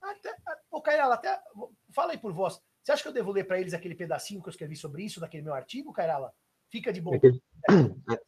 [0.00, 0.34] Até,
[0.70, 1.42] ô, Cairala, até
[1.94, 2.62] fala aí por voz.
[2.90, 5.20] Você acha que eu devo ler para eles aquele pedacinho que eu escrevi sobre isso,
[5.20, 6.34] daquele meu artigo, Cairala?
[6.68, 7.16] Fica de boa.
[7.16, 7.40] Aquele...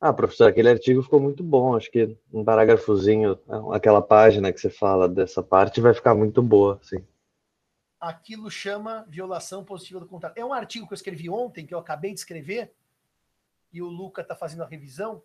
[0.00, 1.76] Ah, professor, aquele artigo ficou muito bom.
[1.76, 3.36] Acho que um parágrafozinho,
[3.72, 7.04] aquela página que você fala dessa parte vai ficar muito boa, sim.
[7.98, 10.38] Aquilo chama violação positiva do contrato.
[10.38, 12.72] É um artigo que eu escrevi ontem, que eu acabei de escrever,
[13.72, 15.20] e o Luca está fazendo a revisão,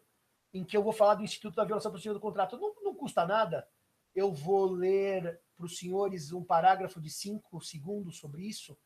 [0.51, 2.57] em que eu vou falar do Instituto da Violação Positiva do Contrato.
[2.57, 3.67] Não, não custa nada.
[4.15, 8.77] Eu vou ler para os senhores um parágrafo de cinco segundos sobre isso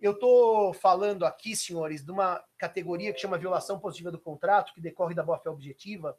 [0.00, 4.80] eu estou falando aqui, senhores, de uma categoria que chama violação positiva do contrato, que
[4.80, 6.18] decorre da boa-fé objetiva,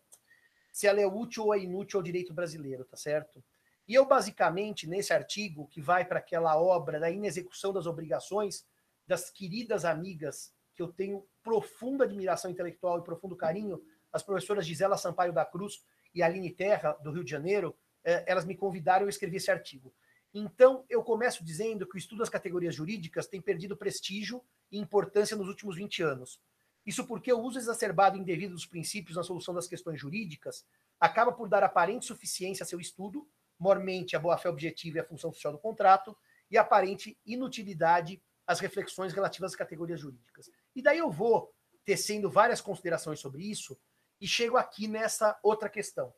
[0.71, 3.43] se ela é útil ou é inútil ao direito brasileiro, tá certo?
[3.87, 8.65] E eu, basicamente, nesse artigo, que vai para aquela obra da inexecução das obrigações
[9.07, 14.95] das queridas amigas, que eu tenho profunda admiração intelectual e profundo carinho, as professoras Gisela
[14.95, 19.37] Sampaio da Cruz e Aline Terra, do Rio de Janeiro, elas me convidaram eu escrevi
[19.37, 19.93] esse artigo.
[20.33, 25.35] Então, eu começo dizendo que o estudo das categorias jurídicas tem perdido prestígio e importância
[25.35, 26.39] nos últimos 20 anos.
[26.85, 30.65] Isso porque o uso exacerbado e indevido dos princípios na solução das questões jurídicas
[30.99, 33.27] acaba por dar aparente suficiência a seu estudo,
[33.59, 36.17] mormente a boa-fé objetiva e a função social do contrato,
[36.49, 40.49] e aparente inutilidade às reflexões relativas às categorias jurídicas.
[40.75, 41.53] E daí eu vou
[41.85, 43.77] tecendo várias considerações sobre isso
[44.19, 46.13] e chego aqui nessa outra questão.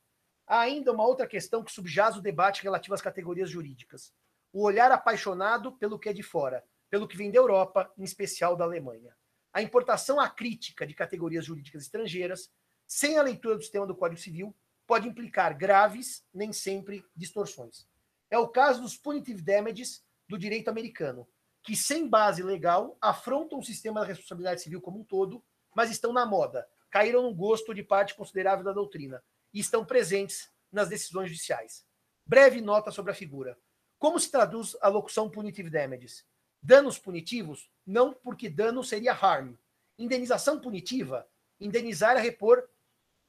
[0.45, 4.13] Há ainda uma outra questão que subjaz o debate relativo às categorias jurídicas:
[4.51, 8.56] o olhar apaixonado pelo que é de fora, pelo que vem da Europa, em especial
[8.56, 9.15] da Alemanha.
[9.53, 12.51] A importação acrítica de categorias jurídicas estrangeiras,
[12.88, 17.88] sem a leitura do sistema do Código Civil, pode implicar graves, nem sempre distorções.
[18.29, 21.28] É o caso dos punitive damages do direito americano,
[21.63, 25.43] que, sem base legal, afrontam o sistema da responsabilidade civil como um todo,
[25.76, 29.24] mas estão na moda, caíram no gosto de parte considerável da doutrina,
[29.54, 31.86] e estão presentes nas decisões judiciais.
[32.26, 33.58] Breve nota sobre a figura.
[33.99, 36.26] Como se traduz a locução punitive damages?
[36.62, 37.70] Danos punitivos?
[37.86, 39.54] Não, porque dano seria harm.
[39.97, 41.28] Indenização punitiva?
[41.60, 42.68] Indenizar é repor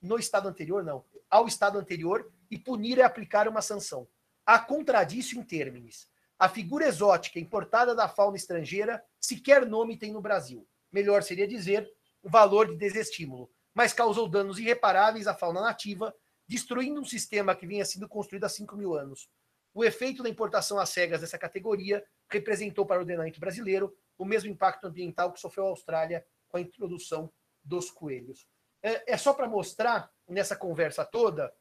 [0.00, 1.04] no estado anterior, não.
[1.28, 4.08] Ao estado anterior e punir é aplicar uma sanção.
[4.46, 6.08] Há contradício em termos.
[6.38, 10.66] A figura exótica importada da fauna estrangeira sequer nome tem no Brasil.
[10.92, 11.90] Melhor seria dizer
[12.22, 16.14] o valor de desestímulo mas causou danos irreparáveis à fauna nativa,
[16.46, 19.28] destruindo um sistema que vinha sendo construído há 5 mil anos.
[19.74, 24.48] O efeito da importação às cegas dessa categoria representou para o ordenamento brasileiro o mesmo
[24.48, 28.46] impacto ambiental que sofreu a Austrália com a introdução dos coelhos.
[28.80, 31.52] É, é só para mostrar nessa conversa toda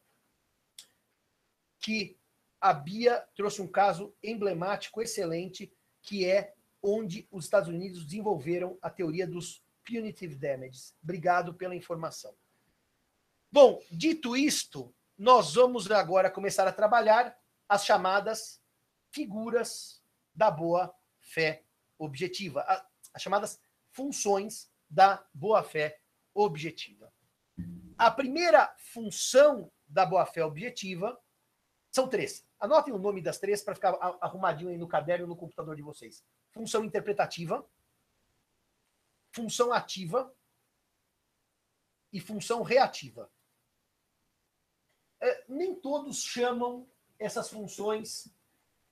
[1.80, 2.20] que
[2.62, 8.90] a Bia trouxe um caso emblemático, excelente, que é onde os Estados Unidos desenvolveram a
[8.90, 10.96] teoria dos punitive damages.
[11.04, 12.34] Obrigado pela informação.
[13.52, 17.38] Bom, dito isto, nós vamos agora começar a trabalhar
[17.70, 18.62] as chamadas
[19.12, 20.02] figuras
[20.34, 21.64] da boa fé
[21.98, 22.66] objetiva,
[23.14, 23.60] as chamadas
[23.92, 26.00] funções da boa fé
[26.34, 27.14] objetiva.
[27.98, 31.18] A primeira função da boa fé objetiva
[31.92, 32.46] são três.
[32.60, 36.24] Anotem o nome das três para ficar arrumadinho aí no caderno no computador de vocês.
[36.52, 37.64] Função interpretativa,
[39.34, 40.34] função ativa
[42.12, 43.30] e função reativa.
[45.20, 48.32] É, nem todos chamam essas funções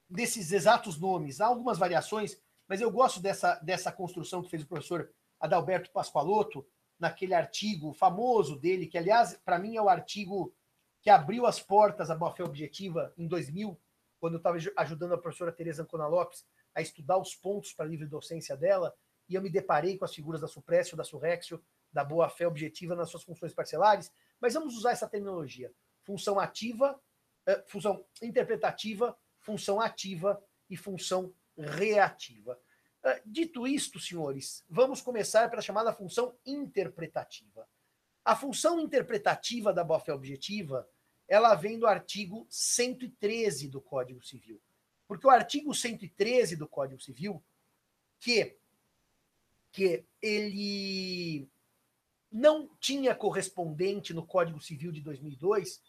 [0.09, 1.39] desses exatos nomes.
[1.39, 6.67] Há algumas variações, mas eu gosto dessa, dessa construção que fez o professor Adalberto Pascoaloto
[6.99, 10.53] naquele artigo famoso dele, que, aliás, para mim é o artigo
[11.01, 13.79] que abriu as portas à boa-fé objetiva em 2000,
[14.19, 17.89] quando eu estava ajudando a professora Tereza Ancona Lopes a estudar os pontos para a
[17.89, 18.95] livre docência dela,
[19.31, 23.09] e eu me deparei com as figuras da Supressio, da Surrexio, da boa-fé objetiva nas
[23.09, 24.11] suas funções parcelares,
[24.41, 25.73] mas vamos usar essa terminologia.
[26.03, 27.01] Função ativa,
[27.45, 32.59] eh, função interpretativa, função ativa e função reativa.
[33.01, 37.65] Ah, dito isto, senhores, vamos começar pela chamada função interpretativa.
[38.25, 40.87] A função interpretativa da boa-fé objetiva,
[41.25, 44.61] ela vem do artigo 113 do Código Civil.
[45.07, 47.41] Porque o artigo 113 do Código Civil,
[48.19, 48.60] que,
[49.71, 51.49] que ele
[52.31, 55.81] não tinha correspondente no Código Civil de 2002,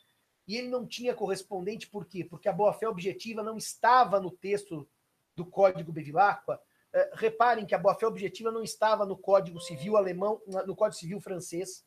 [0.46, 2.24] e ele não tinha correspondente por quê?
[2.24, 4.88] Porque a boa-fé objetiva não estava no texto
[5.36, 6.60] do Código Bevilacqua,
[6.92, 11.20] eh, reparem que a boa-fé objetiva não estava no Código Civil alemão, no Código Civil
[11.20, 11.84] francês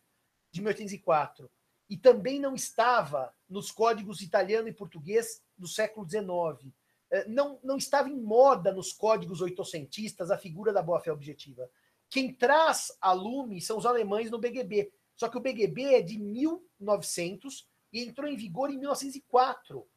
[0.51, 1.51] de 1804.
[1.87, 6.73] E também não estava nos códigos italiano e português do século XIX.
[7.11, 11.69] Eh, não, não estava em moda nos códigos oitocentistas a figura da boa-fé objetiva.
[12.09, 14.91] Quem traz a lume são os alemães no BGB.
[15.15, 19.87] Só que o BGB é de 1900 e entrou em vigor em 1904.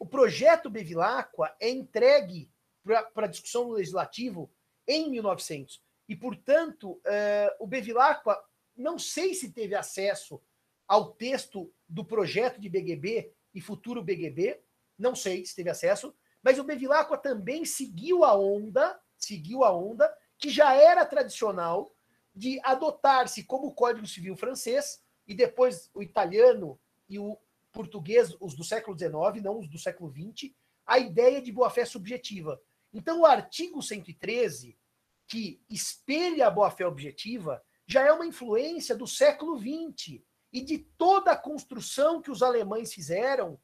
[0.00, 2.50] O projeto Bevilacqua é entregue
[3.14, 4.50] para discussão no legislativo
[4.86, 5.80] em 1900.
[6.08, 7.00] E, portanto, uh,
[7.60, 8.42] o Bevilacqua,
[8.76, 10.40] não sei se teve acesso
[10.88, 14.60] ao texto do projeto de BGB e futuro BGB,
[14.98, 20.12] não sei se teve acesso, mas o Bevilacqua também seguiu a onda, seguiu a onda
[20.42, 21.94] que já era tradicional
[22.34, 27.38] de adotar-se como o Código Civil francês e depois o italiano e o
[27.70, 30.52] português, os do século XIX, não os do século XX,
[30.84, 32.60] a ideia de boa-fé subjetiva.
[32.92, 34.76] Então, o artigo 113,
[35.28, 40.20] que espelha a boa-fé objetiva, já é uma influência do século XX
[40.52, 43.60] e de toda a construção que os alemães fizeram,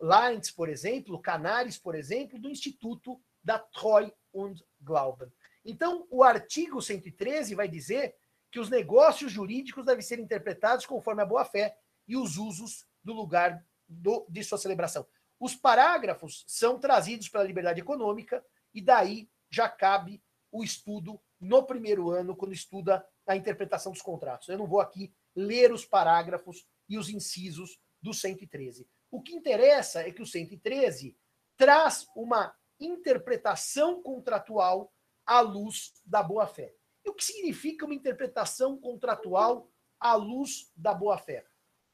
[0.00, 5.28] Leitz, por exemplo, Canaris, por exemplo, do Instituto da Treu und Glauben.
[5.64, 8.14] Então, o artigo 113 vai dizer
[8.50, 13.64] que os negócios jurídicos devem ser interpretados conforme a boa-fé e os usos do lugar
[13.88, 15.06] do, de sua celebração.
[15.40, 18.44] Os parágrafos são trazidos pela liberdade econômica
[18.74, 24.48] e daí já cabe o estudo no primeiro ano, quando estuda a interpretação dos contratos.
[24.48, 28.86] Eu não vou aqui ler os parágrafos e os incisos do 113.
[29.10, 31.16] O que interessa é que o 113
[31.56, 34.92] traz uma interpretação contratual
[35.32, 36.74] à luz da boa-fé.
[37.02, 39.66] E o que significa uma interpretação contratual
[39.98, 41.42] à luz da boa-fé?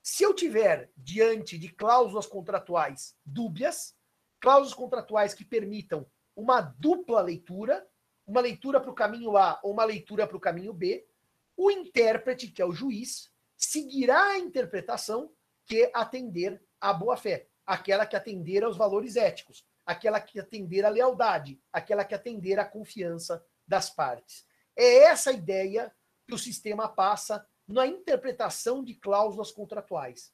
[0.03, 3.97] Se eu tiver diante de cláusulas contratuais dúbias,
[4.41, 7.89] cláusulas contratuais que permitam uma dupla leitura,
[8.26, 11.07] uma leitura para o caminho A ou uma leitura para o caminho B,
[11.57, 15.32] o intérprete, que é o juiz, seguirá a interpretação
[15.64, 21.59] que atender à boa-fé, aquela que atender aos valores éticos, aquela que atender à lealdade,
[21.72, 24.47] aquela que atender à confiança das partes.
[24.76, 25.91] É essa ideia
[26.26, 30.30] que o sistema passa na interpretação de cláusulas contratuais.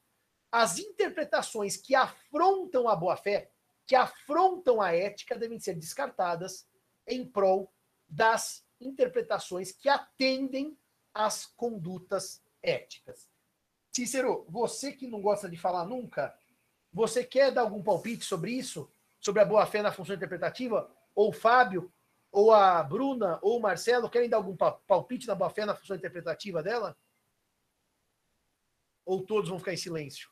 [0.51, 3.49] As interpretações que afrontam a boa-fé
[3.85, 6.67] que afrontam a ética devem ser descartadas
[7.07, 7.71] em prol
[8.09, 10.77] das interpretações que atendem
[11.13, 13.29] às condutas éticas.
[13.91, 16.35] Cícero, você que não gosta de falar nunca,
[16.91, 18.91] você quer dar algum palpite sobre isso?
[19.25, 20.87] Sobre a boa-fé na função interpretativa?
[21.15, 21.91] Ou o Fábio,
[22.31, 26.61] ou a Bruna, ou o Marcelo querem dar algum palpite na boa-fé na função interpretativa
[26.61, 26.95] dela?
[29.03, 30.29] Ou todos vão ficar em silêncio?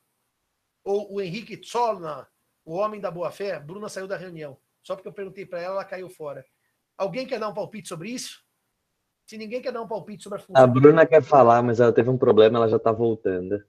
[0.84, 2.28] Ou o Henrique Tsolna
[2.64, 4.56] o homem da boa fé, Bruna saiu da reunião.
[4.80, 6.46] Só porque eu perguntei para ela, ela caiu fora.
[6.96, 8.44] Alguém quer dar um palpite sobre isso?
[9.26, 10.62] Se ninguém quer dar um palpite sobre a função.
[10.62, 13.60] A Bruna quer falar, mas ela teve um problema, ela já está voltando.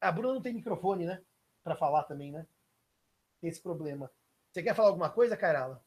[0.00, 1.20] A Bruna não tem microfone, né?
[1.64, 2.46] Para falar também, né?
[3.40, 4.08] Tem esse problema.
[4.52, 5.82] Você quer falar alguma coisa, Carala?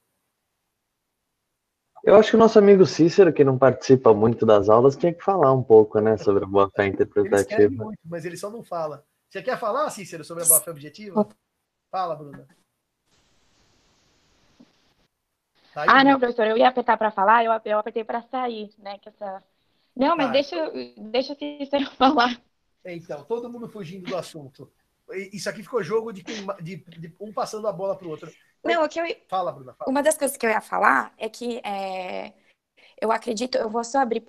[2.04, 5.24] Eu acho que o nosso amigo Cícero, que não participa muito das aulas, tinha que
[5.24, 7.62] falar um pouco, né, sobre a boa-fé interpretativa.
[7.62, 9.06] Ele muito, mas ele só não fala.
[9.30, 11.28] Você quer falar, Cícero, sobre a boa-fé objetiva?
[11.90, 12.46] Fala, Bruna.
[15.74, 18.70] Tá aí, ah, não, professor, eu ia apertar para falar, eu, eu apertei para sair,
[18.78, 18.98] né?
[19.00, 19.42] Que essa...
[19.96, 20.34] Não, mas tá.
[20.34, 22.40] deixa, deixa o Cícero falar.
[22.86, 24.72] Então, todo mundo fugindo do assunto.
[25.32, 26.24] Isso aqui ficou jogo de,
[26.62, 28.32] de, de um passando a bola para o outro.
[28.64, 29.06] Não, o que eu...
[29.28, 29.74] Fala, Bruna.
[29.74, 29.90] Fala.
[29.90, 32.34] Uma das coisas que eu ia falar é que é...
[33.02, 34.24] eu acredito, eu vou só abrir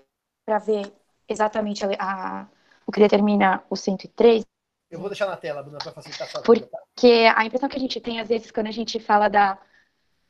[0.44, 0.92] para ver
[1.28, 2.46] exatamente a, a,
[2.86, 4.44] o que determina o 103.
[4.90, 7.40] Eu vou deixar na tela, Bruna, para facilitar a sua Porque vida, tá?
[7.40, 9.58] a impressão que a gente tem, às vezes, quando a gente fala da,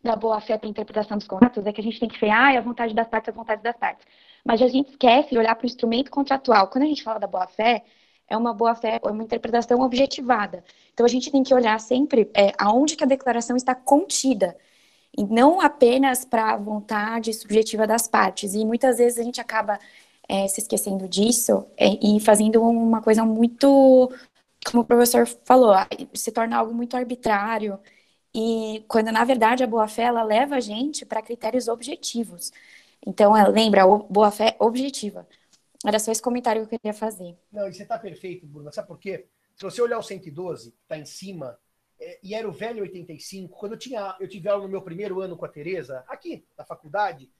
[0.03, 2.59] da boa-fé para interpretação dos contratos, é que a gente tem que ver, ah, é
[2.59, 4.07] a vontade das partes, a vontade das partes.
[4.45, 6.69] Mas a gente esquece de olhar para o instrumento contratual.
[6.69, 7.85] Quando a gente fala da boa-fé,
[8.29, 10.65] é uma boa-fé, é uma interpretação objetivada.
[10.93, 14.57] Então, a gente tem que olhar sempre é, aonde que a declaração está contida,
[15.17, 18.55] e não apenas para a vontade subjetiva das partes.
[18.55, 19.79] E muitas vezes a gente acaba
[20.29, 24.11] é, se esquecendo disso é, e fazendo uma coisa muito,
[24.67, 25.75] como o professor falou,
[26.15, 27.79] se torna algo muito arbitrário.
[28.35, 32.53] E quando, na verdade, a boa-fé, ela leva a gente para critérios objetivos.
[33.07, 35.27] Então, lembra, boa-fé objetiva.
[35.85, 37.37] Era só esse comentário que eu queria fazer.
[37.53, 38.73] Não, e você está perfeito, Bruna.
[38.73, 39.27] Sabe por quê?
[39.55, 41.59] Se você olhar o 112, que está em cima,
[42.01, 45.21] é, e era o velho 85, quando eu, tinha, eu tive aula no meu primeiro
[45.21, 47.31] ano com a Tereza, aqui, na faculdade,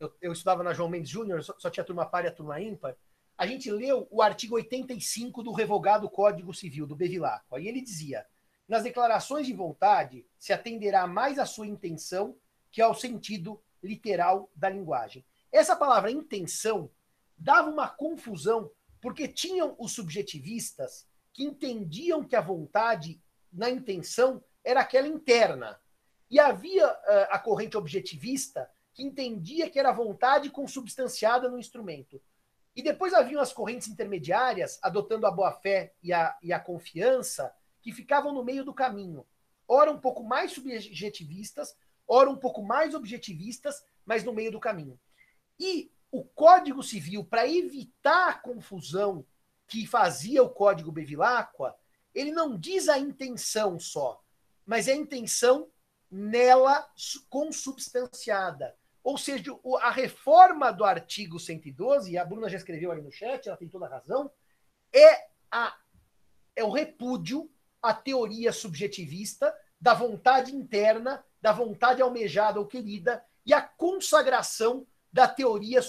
[0.00, 2.60] eu, eu estudava na João Mendes Júnior, só, só, tinha turma par e a turma
[2.60, 2.96] ímpar,
[3.36, 8.26] a gente leu o artigo 85 do revogado Código Civil, do Bevilacqua, e ele dizia,
[8.66, 12.36] nas declarações de vontade, se atenderá mais à sua intenção
[12.70, 15.24] que ao sentido literal da linguagem.
[15.50, 16.90] Essa palavra intenção
[17.40, 18.70] dava uma confusão,
[19.00, 23.20] porque tinham os subjetivistas que entendiam que a vontade,
[23.50, 25.80] na intenção, era aquela interna.
[26.30, 32.20] E havia uh, a corrente objetivista que entendia que era vontade consubstanciada no instrumento.
[32.76, 37.92] E depois haviam as correntes intermediárias, adotando a boa-fé e a, e a confiança, que
[37.92, 39.26] ficavam no meio do caminho.
[39.66, 41.74] Ora um pouco mais subjetivistas,
[42.06, 45.00] ora um pouco mais objetivistas, mas no meio do caminho.
[45.58, 49.24] E o Código Civil, para evitar a confusão
[49.68, 51.76] que fazia o Código Bevilacqua,
[52.14, 54.20] ele não diz a intenção só,
[54.66, 55.68] mas é a intenção
[56.10, 56.90] nela
[57.28, 58.76] consubstanciada.
[59.02, 63.46] Ou seja, a reforma do artigo 112, e a Bruna já escreveu ali no chat,
[63.46, 64.30] ela tem toda a razão,
[64.92, 65.76] é, a,
[66.56, 67.48] é o repúdio
[67.80, 75.26] à teoria subjetivista da vontade interna, da vontade almejada ou querida, e a consagração da
[75.26, 75.80] teoria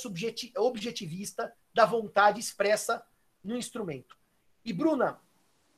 [0.58, 3.06] objetivista da vontade expressa
[3.44, 4.18] no instrumento.
[4.64, 5.20] E, Bruna,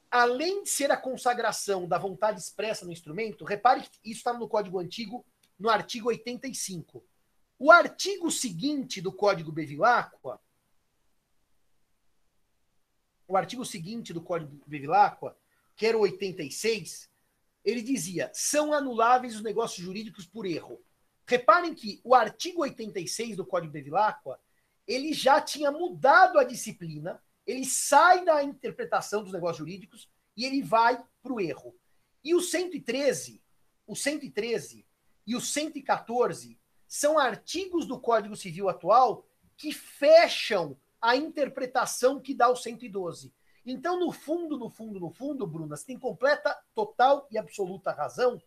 [0.10, 4.48] além de ser a consagração da vontade expressa no instrumento, repare que isso está no
[4.48, 5.26] Código Antigo,
[5.58, 7.04] no artigo 85.
[7.58, 10.40] O artigo seguinte do Código Bevilacqua,
[13.28, 15.36] o artigo seguinte do Código Bevilacqua,
[15.76, 17.10] que era o 86,
[17.64, 20.80] ele dizia: são anuláveis os negócios jurídicos por erro.
[21.26, 24.40] Reparem que o artigo 86 do Código de Bevilacqua,
[24.88, 30.62] ele já tinha mudado a disciplina, ele sai da interpretação dos negócios jurídicos e ele
[30.62, 31.76] vai para o erro.
[32.24, 33.42] E o 113,
[33.86, 34.86] o 113
[35.26, 39.26] e o 114 são artigos do Código Civil atual
[39.58, 43.34] que fecham a interpretação que dá o 112.
[43.66, 48.42] Então, no fundo, no fundo, no fundo, Bruna, você tem completa, total e absoluta razão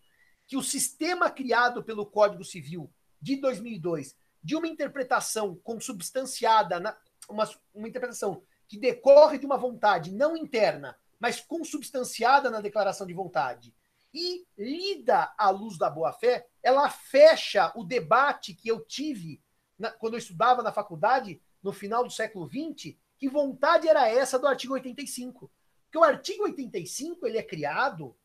[0.47, 2.91] que o sistema criado pelo Código Civil
[3.21, 6.97] de 2002, de uma interpretação consubstanciada, na,
[7.29, 13.15] uma, uma interpretação que decorre de uma vontade não interna, mas consubstanciada na declaração de
[13.15, 13.75] vontade,
[14.13, 19.43] e lida à luz da boa-fé, ela fecha o debate que eu tive
[19.79, 24.39] na, quando eu estudava na faculdade, no final do século XX, que vontade era essa
[24.39, 25.51] do artigo 85.
[25.85, 28.17] Porque o artigo 85 ele é criado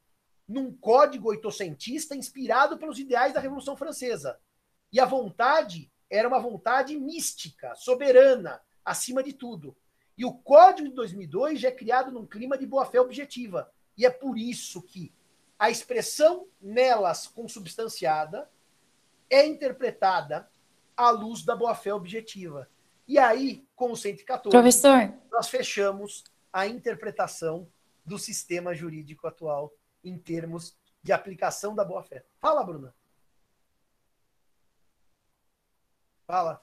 [0.51, 4.37] num código oitocentista inspirado pelos ideais da Revolução Francesa.
[4.91, 9.75] E a vontade era uma vontade mística, soberana, acima de tudo.
[10.17, 13.71] E o Código de 2002 já é criado num clima de boa-fé objetiva.
[13.97, 15.13] E é por isso que
[15.57, 18.49] a expressão nelas consubstanciada
[19.29, 20.51] é interpretada
[20.97, 22.67] à luz da boa-fé objetiva.
[23.07, 25.13] E aí, com o 114, Professor.
[25.31, 27.67] nós fechamos a interpretação
[28.05, 29.73] do sistema jurídico atual
[30.03, 32.23] em termos de aplicação da boa-fé.
[32.39, 32.93] Fala, Bruna.
[36.27, 36.61] Fala.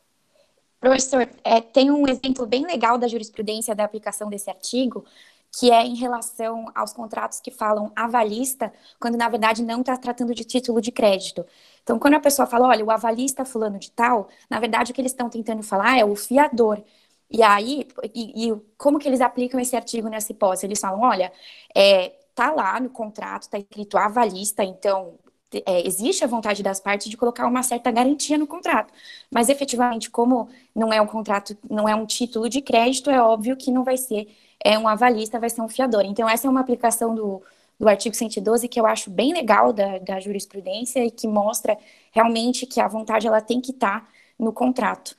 [0.81, 5.05] Professor, é, tem um exemplo bem legal da jurisprudência da aplicação desse artigo,
[5.51, 10.35] que é em relação aos contratos que falam avalista, quando na verdade não está tratando
[10.35, 11.45] de título de crédito.
[11.83, 15.01] Então, quando a pessoa fala, olha, o avalista fulano de tal, na verdade o que
[15.01, 16.83] eles estão tentando falar é o fiador.
[17.31, 20.67] E aí, e, e, como que eles aplicam esse artigo nessa hipótese?
[20.67, 21.33] Eles falam, olha,
[21.75, 25.19] é, tá lá no contrato, tá escrito avalista, então
[25.67, 28.93] é, existe a vontade das partes de colocar uma certa garantia no contrato.
[29.29, 33.57] Mas efetivamente, como não é um contrato, não é um título de crédito, é óbvio
[33.57, 34.29] que não vai ser
[34.65, 36.05] é um avalista, vai ser um fiador.
[36.05, 37.43] Então, essa é uma aplicação do,
[37.79, 41.77] do artigo 112 que eu acho bem legal da, da jurisprudência e que mostra
[42.13, 44.09] realmente que a vontade ela tem que estar tá
[44.39, 45.17] no contrato.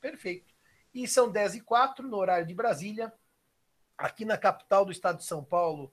[0.00, 0.54] Perfeito.
[0.94, 3.12] E são 10 e 4 no horário de Brasília.
[3.96, 5.92] Aqui na capital do estado de São Paulo,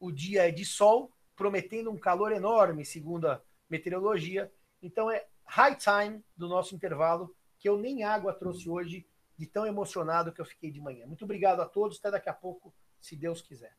[0.00, 4.52] o dia é de sol, prometendo um calor enorme, segundo a meteorologia.
[4.82, 9.66] Então é high time do nosso intervalo, que eu nem água trouxe hoje, de tão
[9.66, 11.06] emocionado que eu fiquei de manhã.
[11.06, 13.76] Muito obrigado a todos, até daqui a pouco, se Deus quiser.